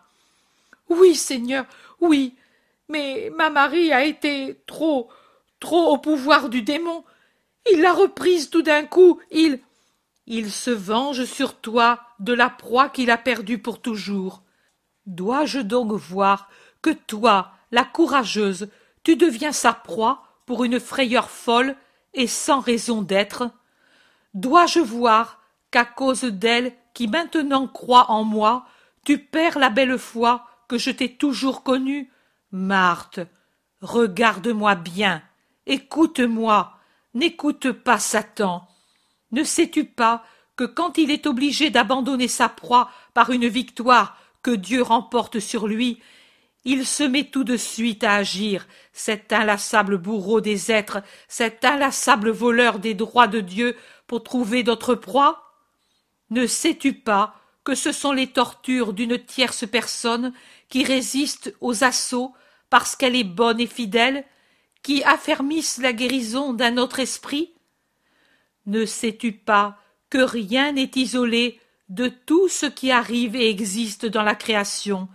[0.89, 1.67] Oui, Seigneur,
[2.01, 2.35] oui,
[2.89, 5.11] mais ma Marie a été trop,
[5.61, 7.05] trop au pouvoir du démon.
[7.71, 9.61] Il l'a reprise tout d'un coup, il.
[10.27, 14.45] Il se venge sur toi de la proie qu'il a perdue pour toujours.
[15.05, 16.49] Dois-je donc voir
[16.81, 18.69] que toi, la courageuse,
[19.03, 21.77] tu deviens sa proie pour une frayeur folle
[22.15, 23.51] et sans raison d'être
[24.35, 25.41] Dois-je voir
[25.71, 28.67] qu'à cause d'elle qui maintenant croit en moi,
[29.05, 32.11] tu perds la belle foi que je t'ai toujours connue?
[32.51, 33.21] Marthe,
[33.81, 35.23] regarde-moi bien,
[35.67, 36.73] écoute-moi,
[37.15, 38.69] n'écoute pas Satan.
[39.33, 40.25] Ne sais-tu pas
[40.57, 45.67] que quand il est obligé d'abandonner sa proie par une victoire que Dieu remporte sur
[45.67, 46.01] lui,
[46.65, 52.31] il se met tout de suite à agir, cet inlassable bourreau des êtres, cet inlassable
[52.31, 55.43] voleur des droits de Dieu, pour trouver d'autres proies?
[56.31, 57.35] Ne sais-tu pas
[57.65, 60.33] que ce sont les tortures d'une tierce personne
[60.69, 62.35] qui résistent aux assauts
[62.71, 64.25] parce qu'elle est bonne et fidèle,
[64.83, 67.53] qui affermissent la guérison d'un autre esprit?
[68.67, 69.79] Ne sais-tu pas
[70.11, 75.09] que rien n'est isolé de tout ce qui arrive et existe dans la création,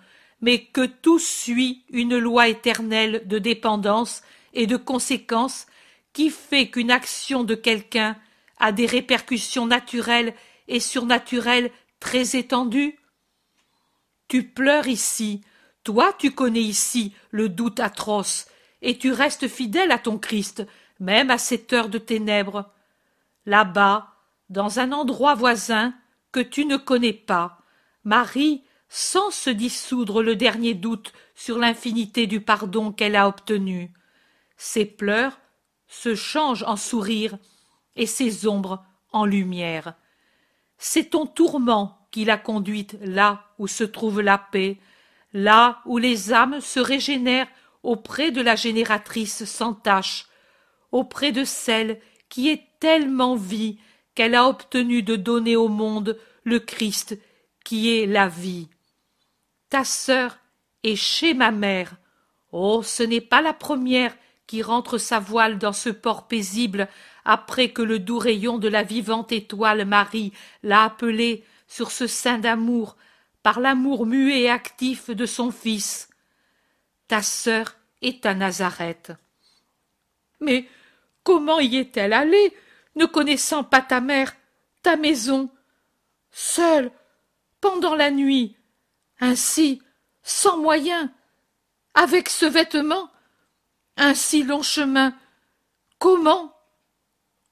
[0.43, 4.23] mais que tout suit une loi éternelle de dépendance
[4.53, 5.67] et de conséquence
[6.11, 8.17] qui fait qu'une action de quelqu'un
[8.59, 10.35] a des répercussions naturelles
[10.67, 11.71] et surnaturelles
[12.01, 12.99] très étendues
[14.27, 15.39] Tu pleures ici,
[15.85, 18.47] toi tu connais ici le doute atroce,
[18.81, 20.67] et tu restes fidèle à ton Christ,
[20.99, 22.69] même à cette heure de ténèbres.
[23.45, 24.13] Là-bas,
[24.49, 25.93] dans un endroit voisin,
[26.33, 27.59] que tu ne connais pas,
[28.03, 28.65] Marie,
[28.95, 33.91] sans se dissoudre le dernier doute sur l'infinité du pardon qu'elle a obtenu.
[34.55, 35.39] Ses pleurs
[35.87, 37.39] se changent en sourires
[37.95, 39.95] et ses ombres en lumière.
[40.77, 44.77] C'est ton tourment qui l'a conduite là où se trouve la paix,
[45.33, 47.49] là où les âmes se régénèrent
[47.81, 50.27] auprès de la génératrice sans tache,
[50.91, 53.79] auprès de celle qui est tellement vie
[54.13, 57.17] qu'elle a obtenu de donner au monde le Christ
[57.65, 58.67] qui est la vie.
[59.73, 60.37] Ta sœur
[60.83, 61.95] est chez ma mère.
[62.51, 64.15] Oh, ce n'est pas la première
[64.45, 66.87] qui rentre sa voile dans ce port paisible
[67.25, 72.37] après que le doux rayon de la vivante étoile Marie l'a appelée sur ce sein
[72.37, 72.97] d'amour
[73.41, 76.07] par l'amour muet et actif de son fils.
[77.07, 79.11] Ta sœur est à Nazareth.
[80.39, 80.69] Mais
[81.23, 82.55] comment y est-elle allée
[82.95, 84.35] ne connaissant pas ta mère,
[84.83, 85.49] ta maison,
[86.29, 86.91] seule,
[87.59, 88.55] pendant la nuit,
[89.23, 89.81] ainsi,
[90.21, 91.09] sans moyens,
[91.93, 93.09] avec ce vêtement,
[93.95, 95.15] un si long chemin,
[95.97, 96.53] comment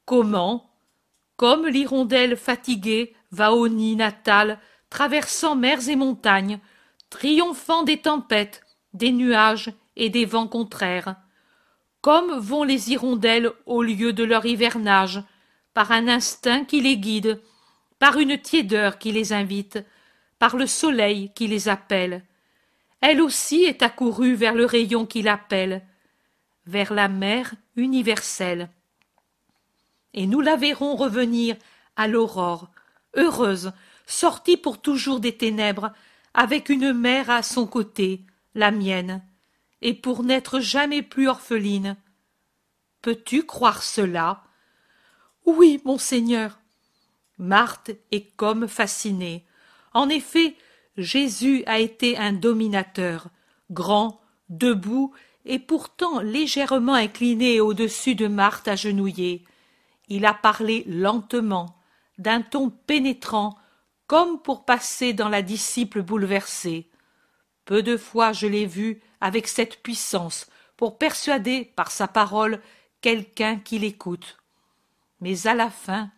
[0.06, 0.70] Comment
[1.38, 4.60] Comme l'hirondelle fatiguée va au nid natal,
[4.90, 6.60] traversant mers et montagnes,
[7.10, 8.62] triomphant des tempêtes,
[8.94, 11.16] des nuages et des vents contraires.
[12.02, 15.24] Comme vont les hirondelles au lieu de leur hivernage,
[15.74, 17.42] par un instinct qui les guide,
[17.98, 19.80] par une tiédeur qui les invite,
[20.42, 22.26] par le soleil qui les appelle.
[23.00, 25.86] Elle aussi est accourue vers le rayon qui l'appelle,
[26.66, 28.72] vers la mer universelle.
[30.16, 31.56] Et nous la verrons revenir
[31.96, 32.72] à l'aurore,
[33.16, 33.72] heureuse,
[34.08, 35.94] sortie pour toujours des ténèbres,
[36.34, 38.22] avec une mère à son côté,
[38.56, 39.22] la mienne,
[39.84, 41.98] et pour n'être jamais plus orpheline.
[43.04, 44.44] Peux-tu croire cela?
[45.46, 46.58] Oui, monseigneur.
[47.38, 49.46] Marthe est comme fascinée.
[49.94, 50.56] En effet,
[50.98, 53.28] Jésus a été un dominateur,
[53.70, 55.14] grand, debout,
[55.46, 59.46] et pourtant légèrement incliné au-dessus de Marthe agenouillée.
[60.08, 61.78] Il a parlé lentement,
[62.18, 63.58] d'un ton pénétrant,
[64.08, 66.90] comme pour passer dans la disciple bouleversée.
[67.66, 72.62] Peu de fois je l'ai vu avec cette puissance pour persuader par sa parole
[73.02, 74.38] quelqu'un qui l'écoute
[75.22, 76.12] mais à la fin,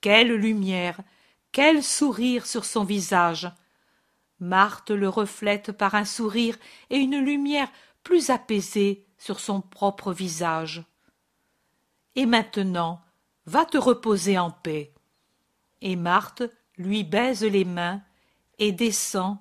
[0.00, 0.98] quelle lumière,
[1.52, 3.50] quel sourire sur son visage.
[4.38, 6.56] Marthe le reflète par un sourire
[6.88, 7.70] et une lumière
[8.02, 10.84] plus apaisée sur son propre visage.
[12.16, 13.02] Et maintenant,
[13.46, 14.94] va te reposer en paix.
[15.82, 16.42] Et Marthe
[16.76, 18.02] lui baise les mains
[18.58, 19.38] et descend.